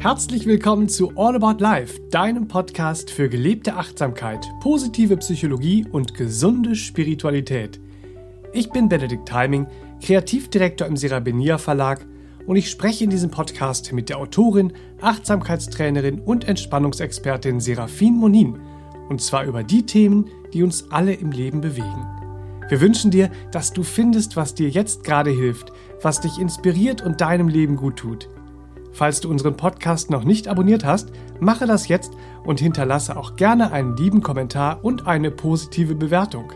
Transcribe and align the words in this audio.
Herzlich 0.00 0.46
willkommen 0.46 0.88
zu 0.88 1.12
All 1.14 1.36
About 1.36 1.62
Life, 1.62 2.00
deinem 2.10 2.48
Podcast 2.48 3.10
für 3.10 3.28
gelebte 3.28 3.74
Achtsamkeit, 3.74 4.48
positive 4.62 5.18
Psychologie 5.18 5.84
und 5.92 6.14
gesunde 6.14 6.74
Spiritualität. 6.74 7.78
Ich 8.54 8.70
bin 8.70 8.88
Benedikt 8.88 9.28
Timing, 9.28 9.66
Kreativdirektor 10.02 10.86
im 10.86 10.96
Serabenia 10.96 11.58
Verlag 11.58 12.06
und 12.46 12.56
ich 12.56 12.70
spreche 12.70 13.04
in 13.04 13.10
diesem 13.10 13.30
Podcast 13.30 13.92
mit 13.92 14.08
der 14.08 14.16
Autorin, 14.16 14.72
Achtsamkeitstrainerin 15.02 16.20
und 16.20 16.48
Entspannungsexpertin 16.48 17.60
Serafin 17.60 18.14
Monin 18.14 18.58
und 19.10 19.20
zwar 19.20 19.44
über 19.44 19.62
die 19.62 19.84
Themen, 19.84 20.30
die 20.54 20.62
uns 20.62 20.90
alle 20.90 21.12
im 21.12 21.30
Leben 21.30 21.60
bewegen. 21.60 22.06
Wir 22.70 22.80
wünschen 22.80 23.10
dir, 23.10 23.30
dass 23.52 23.74
du 23.74 23.82
findest, 23.82 24.34
was 24.34 24.54
dir 24.54 24.70
jetzt 24.70 25.04
gerade 25.04 25.30
hilft, 25.30 25.72
was 26.00 26.22
dich 26.22 26.38
inspiriert 26.38 27.02
und 27.02 27.20
deinem 27.20 27.48
Leben 27.48 27.76
gut 27.76 27.96
tut. 27.96 28.30
Falls 28.92 29.20
du 29.20 29.30
unseren 29.30 29.56
Podcast 29.56 30.10
noch 30.10 30.24
nicht 30.24 30.48
abonniert 30.48 30.84
hast, 30.84 31.10
mache 31.38 31.66
das 31.66 31.88
jetzt 31.88 32.12
und 32.44 32.60
hinterlasse 32.60 33.16
auch 33.16 33.36
gerne 33.36 33.72
einen 33.72 33.96
lieben 33.96 34.22
Kommentar 34.22 34.84
und 34.84 35.06
eine 35.06 35.30
positive 35.30 35.94
Bewertung. 35.94 36.52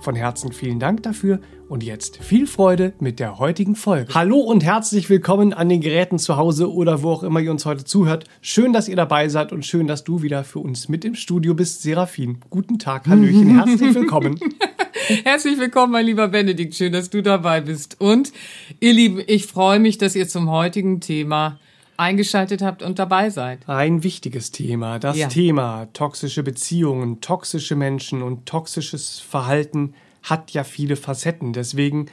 Von 0.00 0.14
Herzen 0.14 0.52
vielen 0.52 0.80
Dank 0.80 1.02
dafür 1.02 1.40
und 1.68 1.82
jetzt 1.82 2.18
viel 2.18 2.46
Freude 2.46 2.92
mit 3.00 3.20
der 3.20 3.38
heutigen 3.38 3.74
Folge. 3.74 4.12
Hallo 4.12 4.36
und 4.36 4.62
herzlich 4.62 5.08
willkommen 5.08 5.54
an 5.54 5.68
den 5.70 5.80
Geräten 5.80 6.18
zu 6.18 6.36
Hause 6.36 6.70
oder 6.70 7.02
wo 7.02 7.10
auch 7.10 7.22
immer 7.22 7.40
ihr 7.40 7.50
uns 7.50 7.64
heute 7.64 7.84
zuhört. 7.84 8.24
Schön, 8.42 8.72
dass 8.74 8.88
ihr 8.88 8.96
dabei 8.96 9.28
seid 9.28 9.52
und 9.52 9.64
schön, 9.64 9.86
dass 9.86 10.04
du 10.04 10.22
wieder 10.22 10.44
für 10.44 10.58
uns 10.58 10.88
mit 10.88 11.06
im 11.06 11.14
Studio 11.14 11.54
bist, 11.54 11.82
Serafin. 11.82 12.38
Guten 12.50 12.78
Tag, 12.78 13.06
Hallöchen, 13.06 13.54
herzlich 13.56 13.94
willkommen. 13.94 14.38
Herzlich 15.24 15.58
willkommen, 15.58 15.92
mein 15.92 16.06
lieber 16.06 16.28
Benedikt. 16.28 16.74
Schön, 16.74 16.92
dass 16.92 17.10
du 17.10 17.22
dabei 17.22 17.60
bist. 17.60 18.00
Und 18.00 18.32
ihr 18.80 18.92
Lieben, 18.92 19.22
ich 19.26 19.46
freue 19.46 19.78
mich, 19.78 19.98
dass 19.98 20.16
ihr 20.16 20.28
zum 20.28 20.50
heutigen 20.50 21.00
Thema 21.00 21.58
eingeschaltet 21.96 22.62
habt 22.62 22.82
und 22.82 22.98
dabei 22.98 23.30
seid. 23.30 23.68
Ein 23.68 24.02
wichtiges 24.02 24.50
Thema, 24.50 24.98
das 24.98 25.16
ja. 25.16 25.28
Thema 25.28 25.86
toxische 25.92 26.42
Beziehungen, 26.42 27.20
toxische 27.20 27.76
Menschen 27.76 28.22
und 28.22 28.46
toxisches 28.46 29.20
Verhalten 29.20 29.94
hat 30.22 30.50
ja 30.52 30.64
viele 30.64 30.96
Facetten. 30.96 31.52
Deswegen 31.52 32.06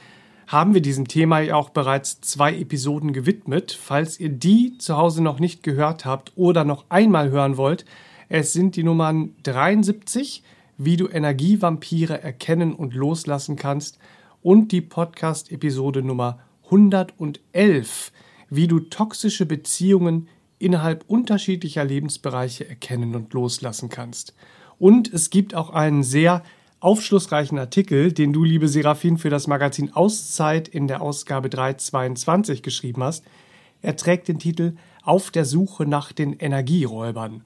haben 0.46 0.74
wir 0.74 0.82
diesem 0.82 1.08
Thema 1.08 1.40
ja 1.40 1.56
auch 1.56 1.70
bereits 1.70 2.20
zwei 2.20 2.54
Episoden 2.54 3.12
gewidmet. 3.12 3.72
Falls 3.72 4.20
ihr 4.20 4.28
die 4.28 4.76
zu 4.78 4.96
Hause 4.96 5.22
noch 5.22 5.40
nicht 5.40 5.62
gehört 5.62 6.04
habt 6.04 6.32
oder 6.36 6.64
noch 6.64 6.84
einmal 6.90 7.30
hören 7.30 7.56
wollt, 7.56 7.84
es 8.28 8.52
sind 8.52 8.76
die 8.76 8.82
Nummern 8.82 9.34
73, 9.42 10.42
wie 10.78 10.96
du 10.96 11.08
Energievampire 11.08 12.22
erkennen 12.22 12.74
und 12.74 12.94
loslassen 12.94 13.56
kannst, 13.56 13.98
und 14.42 14.72
die 14.72 14.80
Podcast-Episode 14.80 16.02
Nummer 16.02 16.40
111, 16.64 18.12
wie 18.54 18.68
du 18.68 18.80
toxische 18.80 19.46
Beziehungen 19.46 20.28
innerhalb 20.58 21.04
unterschiedlicher 21.08 21.84
Lebensbereiche 21.84 22.68
erkennen 22.68 23.14
und 23.14 23.32
loslassen 23.32 23.88
kannst. 23.88 24.34
Und 24.78 25.10
es 25.12 25.30
gibt 25.30 25.54
auch 25.54 25.70
einen 25.70 26.02
sehr 26.02 26.42
aufschlussreichen 26.78 27.58
Artikel, 27.58 28.12
den 28.12 28.34
du, 28.34 28.44
liebe 28.44 28.68
Serafin, 28.68 29.16
für 29.16 29.30
das 29.30 29.46
Magazin 29.46 29.94
Auszeit 29.94 30.68
in 30.68 30.86
der 30.86 31.00
Ausgabe 31.00 31.48
322 31.48 32.62
geschrieben 32.62 33.02
hast. 33.02 33.24
Er 33.80 33.96
trägt 33.96 34.28
den 34.28 34.38
Titel 34.38 34.76
Auf 35.02 35.30
der 35.30 35.46
Suche 35.46 35.86
nach 35.86 36.12
den 36.12 36.34
Energieräubern. 36.34 37.44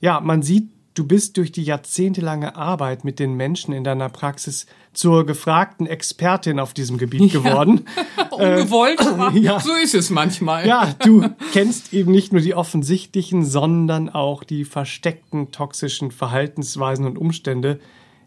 Ja, 0.00 0.20
man 0.20 0.42
sieht 0.42 0.70
Du 0.94 1.04
bist 1.04 1.36
durch 1.38 1.50
die 1.50 1.64
jahrzehntelange 1.64 2.54
Arbeit 2.54 3.04
mit 3.04 3.18
den 3.18 3.34
Menschen 3.34 3.74
in 3.74 3.82
deiner 3.82 4.08
Praxis 4.08 4.66
zur 4.92 5.26
gefragten 5.26 5.88
Expertin 5.88 6.60
auf 6.60 6.72
diesem 6.72 6.98
Gebiet 6.98 7.32
geworden. 7.32 7.86
Ja, 8.16 8.28
ungewollt, 8.30 9.00
äh, 9.00 9.38
ja. 9.40 9.58
so 9.58 9.72
ist 9.74 9.96
es 9.96 10.10
manchmal. 10.10 10.68
Ja, 10.68 10.94
du 11.04 11.24
kennst 11.52 11.92
eben 11.92 12.12
nicht 12.12 12.32
nur 12.32 12.42
die 12.42 12.54
offensichtlichen, 12.54 13.44
sondern 13.44 14.08
auch 14.08 14.44
die 14.44 14.64
versteckten 14.64 15.50
toxischen 15.50 16.12
Verhaltensweisen 16.12 17.06
und 17.06 17.18
Umstände, 17.18 17.80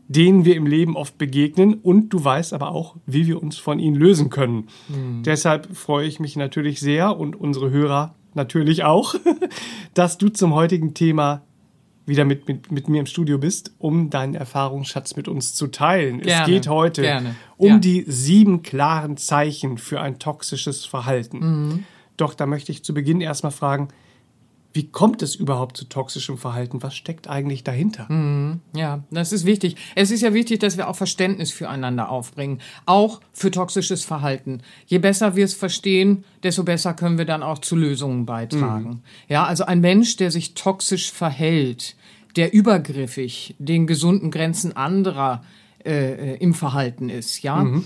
denen 0.10 0.44
wir 0.44 0.58
im 0.58 0.68
Leben 0.68 0.98
oft 0.98 1.18
begegnen 1.18 1.76
und 1.76 2.10
du 2.10 2.22
weißt 2.22 2.54
aber 2.54 2.72
auch, 2.72 2.98
wie 3.06 3.28
wir 3.28 3.42
uns 3.42 3.58
von 3.58 3.80
ihnen 3.80 3.96
lösen 3.96 4.30
können. 4.30 4.68
Hm. 4.88 5.24
Deshalb 5.24 5.74
freue 5.74 6.06
ich 6.06 6.20
mich 6.20 6.36
natürlich 6.36 6.82
sehr 6.82 7.18
und 7.18 7.40
unsere 7.40 7.72
Hörer 7.72 8.14
natürlich 8.34 8.84
auch, 8.84 9.16
dass 9.94 10.18
du 10.18 10.28
zum 10.28 10.54
heutigen 10.54 10.94
Thema 10.94 11.44
wieder 12.08 12.26
mit, 12.26 12.48
mit, 12.48 12.72
mit 12.72 12.88
mir 12.88 13.02
im 13.02 13.06
Studio 13.06 13.38
bist, 13.38 13.72
um 13.78 14.10
deinen 14.10 14.34
Erfahrungsschatz 14.34 15.16
mit 15.16 15.28
uns 15.28 15.54
zu 15.54 15.68
teilen. 15.68 16.22
Gerne, 16.22 16.42
es 16.42 16.48
geht 16.48 16.68
heute 16.68 17.02
gerne, 17.02 17.36
um 17.58 17.68
ja. 17.68 17.78
die 17.78 18.06
sieben 18.08 18.64
klaren 18.64 19.18
Zeichen 19.18 19.78
für 19.78 20.02
ein 20.02 20.18
toxisches 20.18 20.86
Verhalten. 20.86 21.40
Mhm. 21.40 21.84
Doch 22.16 22.34
da 22.34 22.46
möchte 22.46 22.72
ich 22.72 22.84
zu 22.84 22.94
Beginn 22.94 23.22
erstmal 23.22 23.52
fragen, 23.52 23.90
wie 24.78 24.92
kommt 24.92 25.24
es 25.24 25.34
überhaupt 25.34 25.76
zu 25.76 25.86
toxischem 25.86 26.38
Verhalten? 26.38 26.84
Was 26.84 26.96
steckt 26.96 27.28
eigentlich 27.28 27.64
dahinter? 27.64 28.06
Mhm, 28.12 28.62
ja, 28.76 29.04
das 29.10 29.34
ist 29.34 29.44
wichtig. 29.44 29.76
Es 29.96 30.12
ist 30.12 30.22
ja 30.22 30.36
wichtig, 30.36 30.60
dass 30.60 30.78
wir 30.78 30.88
auch 30.88 30.96
Verständnis 30.96 31.52
füreinander 31.52 32.10
aufbringen, 32.10 32.62
auch 32.86 33.20
für 33.34 33.50
toxisches 33.50 34.06
Verhalten. 34.06 34.62
Je 34.86 35.00
besser 35.00 35.36
wir 35.36 35.46
es 35.46 35.56
verstehen, 35.56 36.26
desto 36.44 36.64
besser 36.64 36.94
können 36.94 37.18
wir 37.18 37.26
dann 37.26 37.42
auch 37.42 37.58
zu 37.58 37.76
Lösungen 37.76 38.28
beitragen. 38.28 38.90
Mhm. 38.90 39.00
Ja, 39.28 39.46
also 39.46 39.66
ein 39.66 39.82
Mensch, 39.82 40.16
der 40.18 40.30
sich 40.30 40.54
toxisch 40.54 41.12
verhält, 41.12 41.96
der 42.36 42.54
übergriffig 42.54 43.56
den 43.58 43.88
gesunden 43.88 44.30
Grenzen 44.30 44.78
anderer 44.78 45.44
äh, 45.84 46.34
äh 46.34 46.38
im 46.38 46.54
Verhalten 46.54 47.10
ist, 47.10 47.42
ja. 47.42 47.64
Mhm 47.64 47.84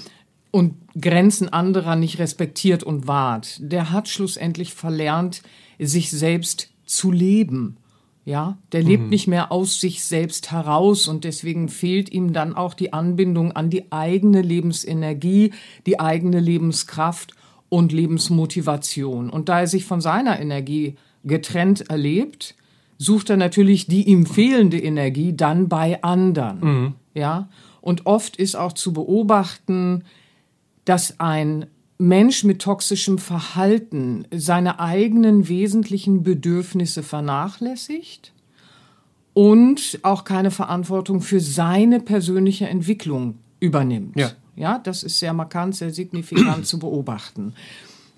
und 0.54 0.74
Grenzen 1.00 1.48
anderer 1.48 1.96
nicht 1.96 2.20
respektiert 2.20 2.84
und 2.84 3.08
wahrt, 3.08 3.56
der 3.62 3.92
hat 3.92 4.10
schlussendlich 4.10 4.74
verlernt, 4.74 5.44
sich 5.80 6.12
selbst 6.12 6.71
zu 6.92 7.12
leben. 7.12 7.78
Ja, 8.24 8.60
der 8.72 8.84
lebt 8.84 9.04
mhm. 9.06 9.10
nicht 9.10 9.28
mehr 9.28 9.52
aus 9.52 9.80
sich 9.80 10.04
selbst 10.04 10.52
heraus 10.52 11.08
und 11.08 11.24
deswegen 11.24 11.70
fehlt 11.70 12.12
ihm 12.12 12.34
dann 12.34 12.54
auch 12.54 12.76
die 12.76 12.94
Anbindung 12.94 13.52
an 13.54 13.72
die 13.72 13.92
eigene 13.92 14.44
Lebensenergie, 14.44 15.54
die 15.88 16.00
eigene 16.00 16.40
Lebenskraft 16.40 17.34
und 17.70 17.92
Lebensmotivation. 17.92 19.32
Und 19.32 19.50
da 19.50 19.62
er 19.62 19.68
sich 19.68 19.86
von 19.86 20.02
seiner 20.02 20.40
Energie 20.40 20.98
getrennt 21.24 21.90
erlebt, 21.90 22.54
sucht 23.00 23.32
er 23.32 23.38
natürlich 23.38 23.88
die 23.88 24.08
ihm 24.08 24.28
fehlende 24.28 24.78
Energie 24.78 25.36
dann 25.36 25.68
bei 25.68 26.04
anderen. 26.04 26.60
Mhm. 26.60 26.94
Ja, 27.16 27.50
und 27.82 28.06
oft 28.06 28.38
ist 28.38 28.56
auch 28.56 28.74
zu 28.74 28.94
beobachten, 28.94 30.04
dass 30.86 31.20
ein 31.20 31.66
Mensch 32.02 32.44
mit 32.44 32.64
toxischem 32.64 33.20
Verhalten 33.20 34.26
seine 34.34 34.80
eigenen 34.80 35.48
wesentlichen 35.48 36.24
Bedürfnisse 36.24 37.04
vernachlässigt 37.04 38.34
und 39.36 40.00
auch 40.02 40.24
keine 40.24 40.50
Verantwortung 40.50 41.22
für 41.22 41.40
seine 41.40 42.00
persönliche 42.00 42.68
Entwicklung 42.68 43.36
übernimmt. 43.60 44.16
Ja, 44.20 44.32
ja 44.56 44.80
das 44.80 45.04
ist 45.04 45.20
sehr 45.20 45.34
markant, 45.34 45.76
sehr 45.76 45.94
signifikant 45.94 46.66
zu 46.66 46.80
beobachten. 46.80 47.54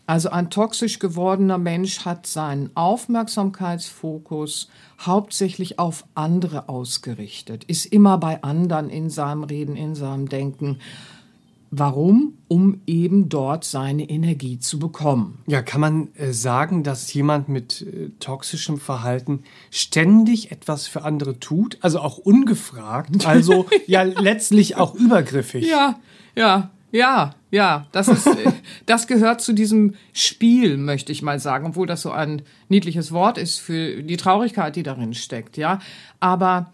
Also 0.05 0.29
ein 0.29 0.49
toxisch 0.49 0.99
gewordener 0.99 1.57
Mensch 1.57 2.05
hat 2.05 2.25
seinen 2.25 2.69
Aufmerksamkeitsfokus 2.75 4.69
hauptsächlich 5.01 5.77
auf 5.77 6.05
andere 6.15 6.69
ausgerichtet, 6.69 7.65
ist 7.65 7.85
immer 7.87 8.17
bei 8.17 8.41
anderen 8.43 8.89
in 8.89 9.09
seinem 9.09 9.43
Reden, 9.43 9.75
in 9.75 9.93
seinem 9.93 10.29
Denken 10.29 10.79
Warum? 11.75 12.37
Um 12.47 12.81
eben 12.85 13.29
dort 13.29 13.63
seine 13.63 14.07
Energie 14.07 14.59
zu 14.59 14.77
bekommen. 14.77 15.39
Ja, 15.47 15.63
kann 15.63 15.81
man 15.81 16.13
äh, 16.13 16.31
sagen, 16.31 16.83
dass 16.83 17.11
jemand 17.11 17.49
mit 17.49 17.81
äh, 17.81 18.09
toxischem 18.19 18.77
Verhalten 18.77 19.43
ständig 19.71 20.51
etwas 20.51 20.85
für 20.85 21.03
andere 21.03 21.39
tut, 21.39 21.79
also 21.81 21.99
auch 21.99 22.19
ungefragt, 22.19 23.25
also 23.25 23.65
ja 23.87 24.03
letztlich 24.03 24.77
auch 24.77 24.93
übergriffig. 24.93 25.67
Ja, 25.67 25.99
ja, 26.35 26.69
ja, 26.91 27.33
ja, 27.49 27.87
das 27.91 28.07
ist, 28.07 28.27
äh, 28.27 28.51
das 28.85 29.07
gehört 29.07 29.41
zu 29.41 29.53
diesem 29.53 29.95
Spiel, 30.13 30.77
möchte 30.77 31.11
ich 31.11 31.23
mal 31.23 31.39
sagen, 31.39 31.65
obwohl 31.65 31.87
das 31.87 32.03
so 32.03 32.11
ein 32.11 32.43
niedliches 32.69 33.11
Wort 33.11 33.39
ist 33.39 33.57
für 33.57 34.03
die 34.03 34.17
Traurigkeit, 34.17 34.75
die 34.75 34.83
darin 34.83 35.15
steckt, 35.15 35.57
ja. 35.57 35.79
Aber 36.19 36.71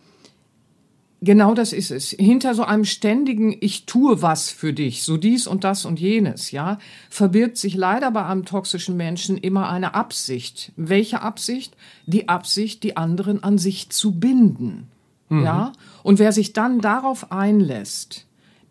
Genau 1.21 1.54
das 1.54 1.74
ist 1.74 1.92
es. 1.92 2.12
Hinter 2.12 2.56
so 2.56 2.63
einem 2.63 2.86
ständigen 2.86 3.56
Ich 3.60 3.86
tue 3.86 4.21
was 4.21 4.50
für 4.51 4.71
dich, 4.71 5.04
so 5.04 5.18
dies 5.18 5.48
und 5.48 5.66
das 5.66 5.83
und 5.86 6.00
jenes, 6.00 6.51
ja, 6.51 6.80
verbirgt 7.10 7.57
sich 7.57 7.75
leider 7.75 8.12
bei 8.12 8.25
einem 8.25 8.45
toxischen 8.45 8.95
Menschen 8.95 9.38
immer 9.38 9.69
eine 9.69 9.95
Absicht. 9.95 10.71
Welche 10.77 11.21
Absicht? 11.21 11.75
Die 12.06 12.30
Absicht, 12.30 12.83
die 12.83 12.95
anderen 12.95 13.44
an 13.44 13.57
sich 13.57 13.89
zu 13.89 14.13
binden. 14.13 14.88
Mhm. 15.27 15.44
Ja? 15.44 15.71
Und 16.04 16.19
wer 16.19 16.31
sich 16.31 16.54
dann 16.54 16.80
darauf 16.80 17.31
einlässt, 17.33 18.25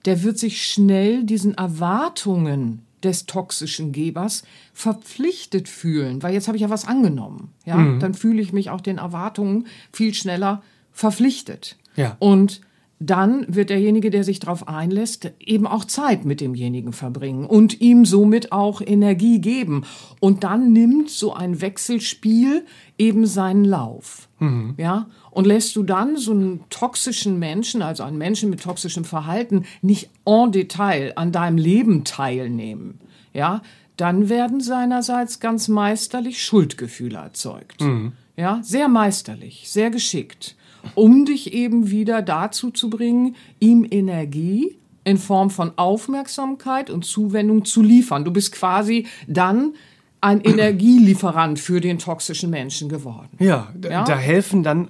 der 0.07 0.23
wird 0.23 0.39
sich 0.39 0.67
schnell 0.67 1.25
diesen 1.25 1.55
Erwartungen 1.55 2.83
des 3.03 3.27
toxischen 3.27 3.93
Gebers 3.93 4.43
verpflichtet 4.73 5.69
fühlen, 5.69 6.23
weil 6.23 6.35
jetzt 6.35 6.49
habe 6.49 6.57
ich 6.57 6.63
ja 6.63 6.71
was 6.71 6.87
angenommen, 6.87 7.53
ja? 7.65 7.77
Mhm. 7.77 8.01
Dann 8.01 8.15
fühle 8.15 8.43
ich 8.43 8.53
mich 8.53 8.71
auch 8.71 8.81
den 8.81 8.99
Erwartungen 8.99 9.67
viel 9.93 10.15
schneller 10.15 10.63
verpflichtet. 10.99 11.77
Ja. 11.95 12.17
Und 12.19 12.61
dann 12.99 13.47
wird 13.49 13.71
derjenige, 13.71 14.11
der 14.11 14.25
sich 14.25 14.41
darauf 14.41 14.67
einlässt, 14.67 15.31
eben 15.39 15.69
auch 15.69 15.85
Zeit 15.85 16.25
mit 16.25 16.41
demjenigen 16.41 16.93
verbringen 16.93 17.47
und 17.47 17.81
ihm 17.81 18.05
somit 18.05 18.51
auch 18.51 18.81
Energie 18.85 19.41
geben. 19.41 19.85
Und 20.19 20.43
dann 20.43 20.73
nimmt 20.73 21.09
so 21.09 21.33
ein 21.33 21.61
Wechselspiel 21.61 22.67
eben 22.99 23.27
seinen 23.27 23.65
Lauf. 23.65 24.29
Mhm. 24.41 24.75
Ja, 24.77 25.07
und 25.31 25.47
lässt 25.47 25.77
du 25.77 25.85
dann 25.85 26.17
so 26.17 26.33
einen 26.33 26.65
toxischen 26.69 27.39
Menschen, 27.39 27.83
also 27.83 28.03
einen 28.03 28.19
Menschen 28.19 28.51
mit 28.51 28.61
toxischem 28.61 29.05
Verhalten, 29.05 29.67
nicht 29.81 30.11
en 30.27 30.51
Detail 30.51 31.13
an 31.15 31.31
deinem 31.31 31.59
Leben 31.59 32.03
teilnehmen, 32.03 32.99
ja, 33.33 33.63
dann 33.97 34.29
werden 34.29 34.61
seinerseits 34.61 35.39
ganz 35.39 35.69
meisterlich 35.69 36.45
Schuldgefühle 36.45 37.19
erzeugt. 37.19 37.81
Mhm. 37.81 38.13
Ja, 38.37 38.61
sehr 38.63 38.89
meisterlich, 38.89 39.69
sehr 39.69 39.91
geschickt 39.91 40.57
um 40.95 41.25
dich 41.25 41.53
eben 41.53 41.91
wieder 41.91 42.23
dazu 42.23 42.71
zu 42.71 42.91
bringen, 42.91 43.37
ihm 43.61 43.87
Energie 43.91 44.77
in 45.05 45.17
Form 45.17 45.51
von 45.51 45.73
Aufmerksamkeit 45.77 46.91
und 46.91 47.05
Zuwendung 47.05 47.65
zu 47.65 47.83
liefern. 47.83 48.25
Du 48.25 48.31
bist 48.31 48.53
quasi 48.53 49.07
dann 49.27 49.75
ein 50.21 50.41
Energielieferant 50.41 51.59
für 51.59 51.81
den 51.81 51.99
toxischen 51.99 52.51
Menschen 52.51 52.89
geworden. 52.89 53.31
Ja, 53.39 53.73
ja? 53.83 54.05
da 54.05 54.17
helfen 54.17 54.63
dann 54.63 54.89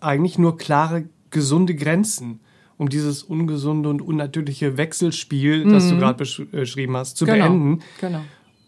eigentlich 0.00 0.38
nur 0.38 0.58
klare, 0.58 1.04
gesunde 1.30 1.74
Grenzen, 1.74 2.40
um 2.76 2.88
dieses 2.88 3.22
ungesunde 3.22 3.88
und 3.88 4.02
unnatürliche 4.02 4.76
Wechselspiel, 4.76 5.64
das 5.64 5.86
mhm. 5.86 5.90
du 5.90 5.96
gerade 5.98 6.24
beschrieben 6.50 6.96
hast, 6.96 7.16
zu 7.16 7.24
genau. 7.24 7.48
beenden. 7.48 7.80
Genau. 8.00 8.20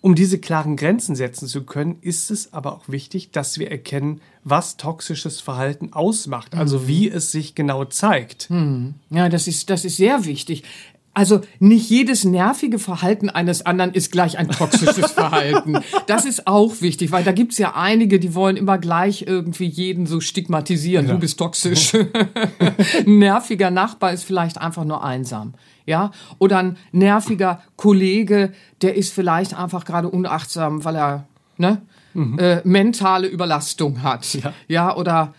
Um 0.02 0.14
diese 0.14 0.38
klaren 0.38 0.76
Grenzen 0.76 1.14
setzen 1.14 1.47
zu 1.47 1.64
können, 1.64 1.99
ist 2.00 2.31
es 2.31 2.55
aber 2.55 2.73
auch 2.73 2.88
wichtig, 2.88 3.32
dass 3.32 3.58
wir 3.58 3.70
erkennen, 3.70 4.23
was 4.44 4.79
toxisches 4.79 5.41
Verhalten 5.41 5.93
ausmacht, 5.93 6.55
also 6.55 6.81
mhm. 6.81 6.87
wie 6.87 7.08
es 7.11 7.32
sich 7.32 7.55
genau 7.55 7.85
zeigt. 7.85 8.49
Mhm. 8.49 8.94
Ja, 9.11 9.29
das 9.29 9.47
ist, 9.47 9.69
das 9.69 9.85
ist 9.85 9.99
sehr 9.99 10.25
wichtig. 10.25 10.64
Also 11.12 11.41
nicht 11.58 11.91
jedes 11.91 12.25
nervige 12.25 12.79
Verhalten 12.79 13.29
eines 13.29 13.67
anderen 13.67 13.93
ist 13.93 14.12
gleich 14.12 14.38
ein 14.38 14.49
toxisches 14.49 15.11
Verhalten. 15.12 15.79
Das 16.06 16.25
ist 16.25 16.47
auch 16.47 16.81
wichtig, 16.81 17.11
weil 17.11 17.25
da 17.25 17.32
gibt's 17.32 17.58
ja 17.58 17.75
einige, 17.75 18.20
die 18.20 18.35
wollen 18.35 18.56
immer 18.56 18.79
gleich 18.79 19.25
irgendwie 19.26 19.67
jeden 19.67 20.06
so 20.06 20.20
stigmatisieren. 20.20 21.08
Ja. 21.08 21.14
Du 21.14 21.19
bist 21.19 21.38
toxisch. 21.38 21.94
ein 23.06 23.19
nerviger 23.19 23.70
Nachbar 23.70 24.12
ist 24.12 24.23
vielleicht 24.23 24.58
einfach 24.58 24.85
nur 24.85 25.05
einsam 25.05 25.55
ja, 25.90 26.12
oder 26.38 26.58
ein 26.58 26.78
nerviger 26.92 27.60
Kollege, 27.76 28.52
der 28.81 28.96
ist 28.96 29.12
vielleicht 29.12 29.54
einfach 29.54 29.84
gerade 29.84 30.08
unachtsam, 30.08 30.84
weil 30.84 30.96
er 30.96 31.26
ne, 31.58 31.82
mhm. 32.14 32.38
äh, 32.38 32.62
mentale 32.64 33.26
Überlastung 33.26 34.02
hat, 34.02 34.32
ja, 34.34 34.54
ja 34.69 34.96
oder 34.96 35.34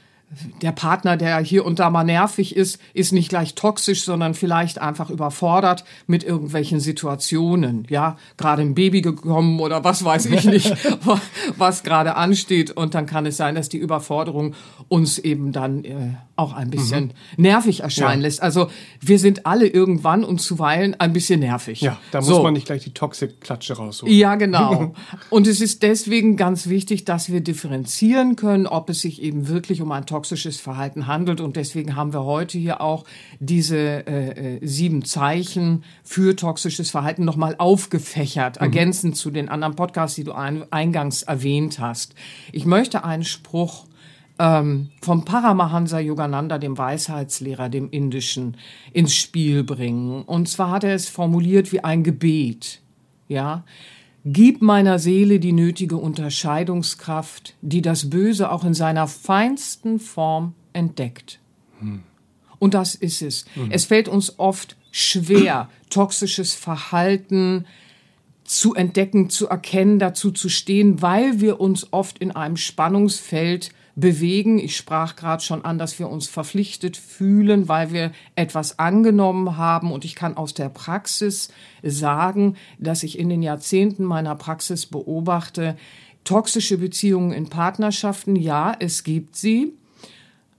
der 0.62 0.72
Partner, 0.72 1.18
der 1.18 1.40
hier 1.40 1.66
und 1.66 1.80
da 1.80 1.90
mal 1.90 2.04
nervig 2.04 2.56
ist, 2.56 2.80
ist 2.94 3.12
nicht 3.12 3.30
gleich 3.30 3.54
toxisch, 3.54 4.04
sondern 4.04 4.34
vielleicht 4.34 4.80
einfach 4.80 5.10
überfordert 5.10 5.84
mit 6.08 6.24
irgendwelchen 6.24 6.80
Situationen. 6.80 7.86
Ja, 7.90 8.18
gerade 8.38 8.62
ein 8.62 8.74
Baby 8.74 9.02
gekommen 9.02 9.60
oder 9.60 9.84
was 9.84 10.06
weiß 10.06 10.28
ich 10.28 10.46
nicht, 10.46 10.74
was 11.58 11.84
gerade 11.84 12.16
ansteht. 12.16 12.72
Und 12.72 12.96
dann 12.96 13.06
kann 13.06 13.26
es 13.26 13.38
sein, 13.38 13.56
dass 13.56 13.68
die 13.68 13.78
Überforderung 13.78 14.56
uns 14.88 15.20
eben 15.20 15.52
dann 15.52 15.84
äh, 15.84 16.16
auch 16.38 16.54
ein 16.54 16.70
bisschen 16.70 17.06
mhm. 17.06 17.44
nervig 17.44 17.82
erscheinen 17.82 18.22
ja. 18.22 18.28
lässt. 18.28 18.42
Also 18.42 18.70
wir 19.00 19.20
sind 19.20 19.46
alle 19.46 19.68
irgendwann 19.68 20.24
und 20.24 20.40
zuweilen 20.40 21.00
ein 21.00 21.14
bisschen 21.14 21.42
nervig. 21.42 21.82
Ja, 21.82 21.98
da 22.12 22.20
muss 22.20 22.28
so. 22.28 22.44
man 22.44 22.54
nicht 22.54 22.66
gleich 22.66 22.84
die 22.84 22.94
Toxik-Klatsche 22.94 23.74
rausholen. 23.74 24.14
Ja, 24.14 24.36
genau. 24.36 24.94
und 25.30 25.46
es 25.46 25.62
ist 25.62 25.84
deswegen 25.84 26.38
ganz 26.38 26.68
wichtig, 26.68 27.06
dass 27.06 27.32
wir 27.32 27.42
differenzieren 27.42 28.36
können, 28.38 28.66
ob 28.66 28.90
es 28.90 29.02
sich 29.02 29.22
eben 29.22 29.48
wirklich 29.48 29.82
um 29.82 29.92
ein 29.92 30.06
toxisches 30.22 30.60
Verhalten 30.60 31.08
handelt. 31.08 31.42
Und 31.42 31.56
deswegen 31.56 31.96
haben 31.96 32.14
wir 32.14 32.24
heute 32.24 32.60
hier 32.60 32.82
auch 32.82 33.06
diese 33.40 33.78
äh, 34.08 34.58
äh 34.58 34.68
sieben 34.68 35.04
Zeichen 35.04 35.84
für 36.04 36.36
toxisches 36.36 36.92
Verhalten 36.92 37.26
nochmal 37.26 37.56
aufgefächert, 37.58 38.58
mhm. 38.58 38.66
ergänzend 38.66 39.18
zu 39.18 39.32
den 39.32 39.50
anderen 39.50 39.76
Podcasts, 39.76 40.16
die 40.16 40.24
du 40.24 40.34
ein, 40.34 40.64
eingangs 40.72 41.24
erwähnt 41.24 41.80
hast. 41.80 42.14
Ich 42.52 42.66
möchte 42.66 43.04
einen 43.04 43.24
Spruch 43.24 43.86
ähm, 44.38 44.90
vom 45.02 45.26
Paramahansa 45.26 46.00
Yogananda, 46.00 46.60
dem 46.60 46.78
Weisheitslehrer, 46.78 47.70
dem 47.70 47.90
Indischen, 47.90 48.58
ins 48.94 49.16
Spiel 49.16 49.64
bringen. 49.64 50.22
Und 50.22 50.50
zwar 50.50 50.70
hat 50.70 50.84
er 50.84 50.94
es 50.94 51.10
formuliert 51.10 51.72
wie 51.72 51.84
ein 51.84 52.04
Gebet. 52.04 52.82
Ja, 53.28 53.64
Gib 54.24 54.62
meiner 54.62 55.00
Seele 55.00 55.40
die 55.40 55.52
nötige 55.52 55.98
Unterscheidungskraft, 55.98 57.56
die 57.62 57.82
das 57.82 58.10
Böse 58.10 58.52
auch 58.52 58.64
in 58.64 58.74
seiner 58.74 59.08
feinsten 59.08 60.00
Form 60.00 60.54
entdeckt. 60.74 61.40
Hm. 61.80 62.04
Und 62.60 62.76
das 62.76 62.94
ist 62.94 63.24
es. 63.24 63.46
Mhm. 63.56 63.72
Es 63.72 63.86
fällt 63.86 64.08
uns 64.08 64.38
oft 64.38 64.78
schwer, 64.92 65.70
toxisches 65.90 66.54
Verhalten 66.54 67.66
zu 68.44 68.76
entdecken, 68.76 69.32
zu 69.32 69.48
erkennen, 69.48 69.98
dazu 69.98 70.30
zu 70.30 70.50
stehen, 70.50 71.02
weil 71.02 71.42
wir 71.42 71.60
uns 71.60 71.92
oft 71.92 72.20
in 72.20 72.32
einem 72.32 72.58
Spannungsfeld 72.58 73.72
bewegen. 73.96 74.60
Ich 74.60 74.76
sprach 74.76 75.16
gerade 75.16 75.44
schon 75.44 75.66
an, 75.66 75.78
dass 75.78 76.00
wir 76.00 76.10
uns 76.10 76.28
verpflichtet 76.28 76.98
fühlen, 76.98 77.68
weil 77.68 77.92
wir 77.92 78.12
etwas 78.36 78.80
angenommen 78.80 79.58
haben. 79.58 79.92
Und 79.92 80.06
ich 80.06 80.16
kann 80.16 80.38
aus 80.38 80.54
der 80.54 80.70
Praxis 80.70 81.50
sagen, 81.84 82.56
dass 82.80 83.04
ich 83.04 83.20
in 83.20 83.30
den 83.30 83.44
Jahrzehnten 83.44 84.04
meiner 84.04 84.36
Praxis 84.36 84.86
beobachte, 84.86 85.76
toxische 86.24 86.78
Beziehungen 86.78 87.32
in 87.32 87.50
Partnerschaften, 87.50 88.36
ja, 88.36 88.76
es 88.80 89.04
gibt 89.04 89.36
sie. 89.36 89.74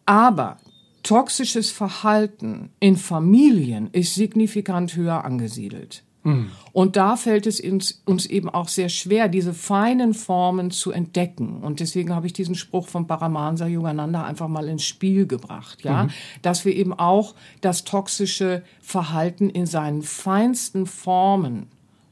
Aber 0.05 0.59
toxisches 1.03 1.71
Verhalten 1.71 2.71
in 2.81 2.97
Familien 2.97 3.89
ist 3.93 4.15
signifikant 4.15 4.97
höher 4.97 5.25
angesiedelt. 5.25 6.03
Mhm. 6.25 6.51
Und 6.73 6.97
da 6.97 7.17
fällt 7.17 7.47
es 7.47 7.61
uns, 7.61 8.03
uns 8.07 8.27
eben 8.27 8.49
auch 8.49 8.69
sehr 8.69 8.89
schwer, 8.89 9.29
diese 9.29 9.53
feinen 9.53 10.15
Formen 10.15 10.71
zu 10.71 10.91
entdecken. 10.91 11.59
Und 11.63 11.81
deswegen 11.81 12.15
habe 12.15 12.27
ich 12.27 12.33
diesen 12.33 12.55
Spruch 12.55 12.89
von 12.89 13.07
Paramahansa 13.07 13.67
Yogananda 13.67 14.25
einfach 14.25 14.49
mal 14.49 14.69
ins 14.69 14.85
Spiel 14.85 15.27
gebracht, 15.27 15.85
ja, 15.85 16.05
mhm. 16.05 16.11
dass 16.43 16.65
wir 16.65 16.75
eben 16.75 16.93
auch 16.93 17.35
das 17.61 17.85
toxische 17.85 18.63
Verhalten 18.81 19.51
in 19.51 19.67
seinen 19.67 20.03
feinsten 20.03 20.87
Formen 20.87 21.67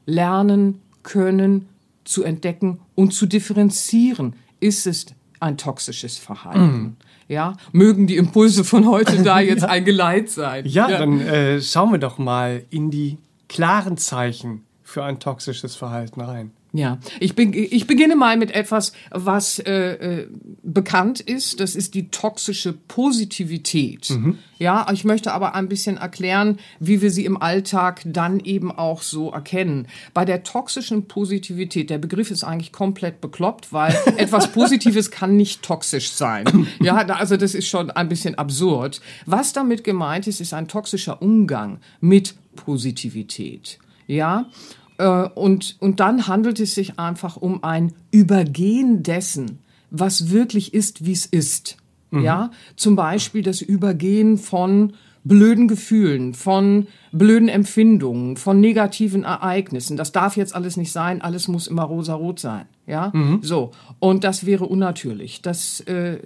lernen 0.05 0.81
können, 1.03 1.67
zu 2.03 2.23
entdecken 2.23 2.79
und 2.95 3.13
zu 3.13 3.25
differenzieren. 3.25 4.33
Ist 4.59 4.85
es 4.85 5.05
ein 5.39 5.57
toxisches 5.57 6.17
Verhalten? 6.17 6.61
Mhm. 6.61 6.95
Ja, 7.27 7.55
mögen 7.71 8.07
die 8.07 8.17
Impulse 8.17 8.63
von 8.63 8.87
heute 8.87 9.23
da 9.23 9.39
jetzt 9.39 9.61
ja. 9.61 9.69
ein 9.69 9.85
Geleit 9.85 10.29
sein. 10.29 10.65
Ja, 10.65 10.89
ja. 10.89 10.99
dann 10.99 11.21
äh, 11.21 11.61
schauen 11.61 11.91
wir 11.91 11.99
doch 11.99 12.17
mal 12.17 12.63
in 12.69 12.91
die 12.91 13.17
klaren 13.51 13.97
Zeichen 13.97 14.63
für 14.81 15.03
ein 15.03 15.19
toxisches 15.19 15.75
Verhalten 15.75 16.21
rein. 16.21 16.51
Ja, 16.73 16.99
ich, 17.19 17.35
be 17.35 17.43
ich 17.43 17.85
beginne 17.85 18.15
mal 18.15 18.37
mit 18.37 18.51
etwas, 18.51 18.93
was 19.09 19.59
äh, 19.59 20.21
äh, 20.21 20.27
bekannt 20.63 21.19
ist. 21.19 21.59
Das 21.59 21.75
ist 21.75 21.95
die 21.95 22.07
toxische 22.07 22.71
Positivität. 22.71 24.09
Mhm. 24.09 24.37
Ja, 24.57 24.87
ich 24.93 25.03
möchte 25.03 25.33
aber 25.33 25.53
ein 25.53 25.67
bisschen 25.67 25.97
erklären, 25.97 26.59
wie 26.79 27.01
wir 27.01 27.11
sie 27.11 27.25
im 27.25 27.41
Alltag 27.41 28.03
dann 28.05 28.39
eben 28.39 28.71
auch 28.71 29.01
so 29.01 29.31
erkennen. 29.31 29.87
Bei 30.13 30.23
der 30.23 30.43
toxischen 30.43 31.09
Positivität, 31.09 31.89
der 31.89 31.97
Begriff 31.97 32.31
ist 32.31 32.45
eigentlich 32.45 32.71
komplett 32.71 33.19
bekloppt, 33.19 33.73
weil 33.73 33.93
etwas 34.15 34.53
Positives 34.53 35.11
kann 35.11 35.35
nicht 35.35 35.63
toxisch 35.63 36.11
sein. 36.11 36.67
Ja, 36.79 36.95
also 36.95 37.35
das 37.35 37.53
ist 37.53 37.67
schon 37.67 37.91
ein 37.91 38.07
bisschen 38.07 38.35
absurd. 38.35 39.01
Was 39.25 39.51
damit 39.51 39.83
gemeint 39.83 40.25
ist, 40.25 40.39
ist 40.39 40.53
ein 40.53 40.69
toxischer 40.69 41.21
Umgang 41.21 41.79
mit 41.99 42.35
Positivität. 42.63 43.79
Ja, 44.07 44.49
äh, 44.97 45.27
und, 45.35 45.77
und 45.79 45.99
dann 45.99 46.27
handelt 46.27 46.59
es 46.59 46.75
sich 46.75 46.99
einfach 46.99 47.37
um 47.37 47.63
ein 47.63 47.93
Übergehen 48.11 49.03
dessen, 49.03 49.59
was 49.89 50.29
wirklich 50.29 50.73
ist, 50.73 51.05
wie 51.05 51.11
es 51.11 51.25
ist. 51.25 51.77
Mhm. 52.11 52.23
Ja, 52.23 52.51
zum 52.75 52.95
Beispiel 52.95 53.41
das 53.41 53.61
Übergehen 53.61 54.37
von 54.37 54.93
blöden 55.23 55.67
Gefühlen, 55.67 56.33
von 56.33 56.87
blöden 57.11 57.47
Empfindungen, 57.47 58.37
von 58.37 58.59
negativen 58.59 59.23
Ereignissen. 59.23 59.97
Das 59.97 60.11
darf 60.11 60.35
jetzt 60.37 60.55
alles 60.55 60.77
nicht 60.77 60.91
sein, 60.91 61.21
alles 61.21 61.47
muss 61.47 61.67
immer 61.67 61.83
rosarot 61.83 62.39
sein. 62.39 62.65
Ja, 62.87 63.11
mhm. 63.13 63.39
so. 63.41 63.71
Und 63.99 64.23
das 64.23 64.45
wäre 64.45 64.65
unnatürlich. 64.65 65.41
Das 65.41 65.79
äh, 65.81 66.17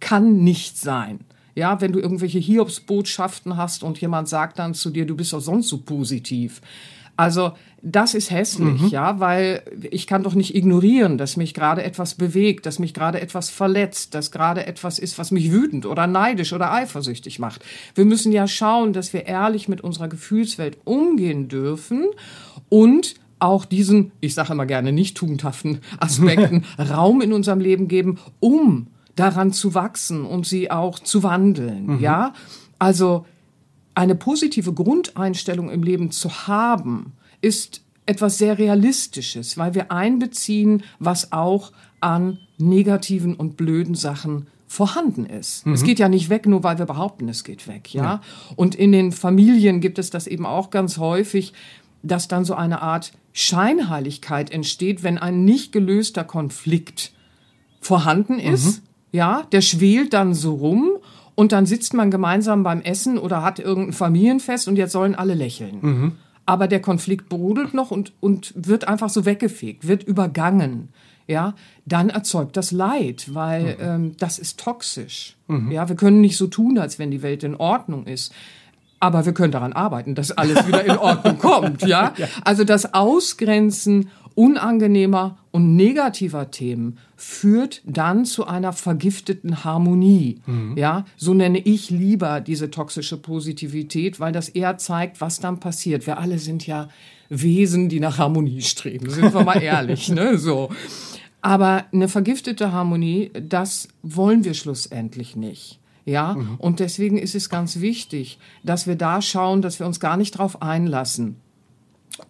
kann 0.00 0.42
nicht 0.42 0.78
sein. 0.78 1.20
Ja, 1.60 1.82
wenn 1.82 1.92
du 1.92 2.00
irgendwelche 2.00 2.38
Hiobsbotschaften 2.38 3.58
hast 3.58 3.82
und 3.82 4.00
jemand 4.00 4.30
sagt 4.30 4.58
dann 4.58 4.72
zu 4.72 4.88
dir, 4.88 5.04
du 5.04 5.14
bist 5.14 5.34
doch 5.34 5.40
sonst 5.40 5.68
so 5.68 5.76
positiv. 5.76 6.62
Also 7.18 7.52
das 7.82 8.14
ist 8.14 8.30
hässlich, 8.30 8.80
mhm. 8.80 8.88
ja, 8.88 9.20
weil 9.20 9.62
ich 9.90 10.06
kann 10.06 10.22
doch 10.22 10.32
nicht 10.32 10.54
ignorieren, 10.54 11.18
dass 11.18 11.36
mich 11.36 11.52
gerade 11.52 11.82
etwas 11.82 12.14
bewegt, 12.14 12.64
dass 12.64 12.78
mich 12.78 12.94
gerade 12.94 13.20
etwas 13.20 13.50
verletzt, 13.50 14.14
dass 14.14 14.30
gerade 14.30 14.66
etwas 14.66 14.98
ist, 14.98 15.18
was 15.18 15.32
mich 15.32 15.52
wütend 15.52 15.84
oder 15.84 16.06
neidisch 16.06 16.54
oder 16.54 16.72
eifersüchtig 16.72 17.38
macht. 17.38 17.62
Wir 17.94 18.06
müssen 18.06 18.32
ja 18.32 18.48
schauen, 18.48 18.94
dass 18.94 19.12
wir 19.12 19.26
ehrlich 19.26 19.68
mit 19.68 19.82
unserer 19.82 20.08
Gefühlswelt 20.08 20.78
umgehen 20.84 21.48
dürfen 21.48 22.06
und 22.70 23.16
auch 23.38 23.66
diesen, 23.66 24.12
ich 24.20 24.32
sage 24.32 24.54
immer 24.54 24.64
gerne 24.64 24.92
nicht 24.92 25.14
tugendhaften 25.14 25.80
Aspekten 25.98 26.64
Raum 26.78 27.20
in 27.20 27.34
unserem 27.34 27.60
Leben 27.60 27.86
geben, 27.86 28.18
um 28.40 28.86
daran 29.16 29.52
zu 29.52 29.74
wachsen 29.74 30.24
und 30.24 30.46
sie 30.46 30.70
auch 30.70 30.98
zu 30.98 31.22
wandeln, 31.22 31.86
mhm. 31.86 32.00
ja? 32.00 32.32
Also 32.78 33.26
eine 33.94 34.14
positive 34.14 34.72
Grundeinstellung 34.72 35.70
im 35.70 35.82
Leben 35.82 36.10
zu 36.10 36.46
haben, 36.46 37.12
ist 37.40 37.82
etwas 38.06 38.38
sehr 38.38 38.58
Realistisches, 38.58 39.58
weil 39.58 39.74
wir 39.74 39.92
einbeziehen, 39.92 40.82
was 40.98 41.32
auch 41.32 41.72
an 42.00 42.38
negativen 42.58 43.34
und 43.34 43.56
blöden 43.56 43.94
Sachen 43.94 44.46
vorhanden 44.66 45.26
ist. 45.26 45.66
Mhm. 45.66 45.74
Es 45.74 45.82
geht 45.82 45.98
ja 45.98 46.08
nicht 46.08 46.30
weg, 46.30 46.46
nur 46.46 46.62
weil 46.62 46.78
wir 46.78 46.86
behaupten, 46.86 47.28
es 47.28 47.44
geht 47.44 47.66
weg, 47.66 47.92
ja? 47.92 48.02
ja. 48.02 48.20
Und 48.56 48.74
in 48.74 48.92
den 48.92 49.12
Familien 49.12 49.80
gibt 49.80 49.98
es 49.98 50.10
das 50.10 50.26
eben 50.26 50.46
auch 50.46 50.70
ganz 50.70 50.98
häufig, 50.98 51.52
dass 52.02 52.28
dann 52.28 52.44
so 52.44 52.54
eine 52.54 52.80
Art 52.80 53.12
Scheinheiligkeit 53.32 54.50
entsteht, 54.50 55.02
wenn 55.02 55.18
ein 55.18 55.44
nicht 55.44 55.72
gelöster 55.72 56.24
Konflikt 56.24 57.12
vorhanden 57.80 58.38
ist. 58.38 58.82
Mhm. 58.82 58.89
Ja, 59.12 59.44
der 59.52 59.60
schwelt 59.60 60.12
dann 60.12 60.34
so 60.34 60.54
rum 60.54 60.90
und 61.34 61.52
dann 61.52 61.66
sitzt 61.66 61.94
man 61.94 62.10
gemeinsam 62.10 62.62
beim 62.62 62.82
Essen 62.82 63.18
oder 63.18 63.42
hat 63.42 63.58
irgendein 63.58 63.92
Familienfest 63.92 64.68
und 64.68 64.76
jetzt 64.76 64.92
sollen 64.92 65.14
alle 65.14 65.34
lächeln. 65.34 65.78
Mhm. 65.80 66.12
Aber 66.46 66.68
der 66.68 66.80
Konflikt 66.80 67.28
brodelt 67.28 67.74
noch 67.74 67.90
und, 67.90 68.12
und 68.20 68.52
wird 68.56 68.88
einfach 68.88 69.08
so 69.08 69.24
weggefegt, 69.24 69.86
wird 69.86 70.02
übergangen. 70.02 70.88
Ja, 71.26 71.54
dann 71.86 72.08
erzeugt 72.10 72.56
das 72.56 72.72
Leid, 72.72 73.34
weil 73.34 73.62
mhm. 73.62 73.76
ähm, 73.80 74.16
das 74.18 74.38
ist 74.38 74.58
toxisch. 74.58 75.36
Mhm. 75.46 75.70
Ja, 75.70 75.88
wir 75.88 75.94
können 75.96 76.20
nicht 76.20 76.36
so 76.36 76.48
tun, 76.48 76.76
als 76.76 76.98
wenn 76.98 77.12
die 77.12 77.22
Welt 77.22 77.44
in 77.44 77.54
Ordnung 77.54 78.06
ist. 78.06 78.32
Aber 78.98 79.24
wir 79.24 79.32
können 79.32 79.52
daran 79.52 79.72
arbeiten, 79.72 80.14
dass 80.14 80.32
alles 80.32 80.66
wieder 80.66 80.84
in 80.84 80.98
Ordnung 80.98 81.38
kommt, 81.38 81.82
ja? 81.82 82.12
Also 82.44 82.64
das 82.64 82.92
Ausgrenzen 82.92 84.10
unangenehmer 84.34 85.38
und 85.50 85.76
negativer 85.76 86.50
Themen 86.50 86.98
führt 87.16 87.82
dann 87.84 88.24
zu 88.24 88.46
einer 88.46 88.72
vergifteten 88.72 89.64
Harmonie. 89.64 90.40
Mhm. 90.46 90.76
Ja, 90.76 91.04
so 91.16 91.34
nenne 91.34 91.58
ich 91.58 91.90
lieber 91.90 92.40
diese 92.40 92.70
toxische 92.70 93.16
Positivität, 93.16 94.20
weil 94.20 94.32
das 94.32 94.48
eher 94.48 94.78
zeigt, 94.78 95.20
was 95.20 95.40
dann 95.40 95.60
passiert. 95.60 96.06
Wir 96.06 96.18
alle 96.18 96.38
sind 96.38 96.66
ja 96.66 96.88
Wesen, 97.28 97.88
die 97.88 98.00
nach 98.00 98.18
Harmonie 98.18 98.60
streben, 98.60 99.08
sind 99.08 99.32
wir 99.32 99.44
mal 99.44 99.62
ehrlich, 99.62 100.08
ne, 100.08 100.36
so. 100.38 100.70
Aber 101.42 101.84
eine 101.92 102.08
vergiftete 102.08 102.72
Harmonie, 102.72 103.30
das 103.40 103.88
wollen 104.02 104.44
wir 104.44 104.54
schlussendlich 104.54 105.36
nicht. 105.36 105.78
Ja, 106.04 106.34
mhm. 106.34 106.56
und 106.58 106.80
deswegen 106.80 107.18
ist 107.18 107.34
es 107.34 107.50
ganz 107.50 107.80
wichtig, 107.80 108.38
dass 108.64 108.86
wir 108.86 108.96
da 108.96 109.22
schauen, 109.22 109.62
dass 109.62 109.78
wir 109.78 109.86
uns 109.86 110.00
gar 110.00 110.16
nicht 110.16 110.32
drauf 110.32 110.60
einlassen, 110.60 111.36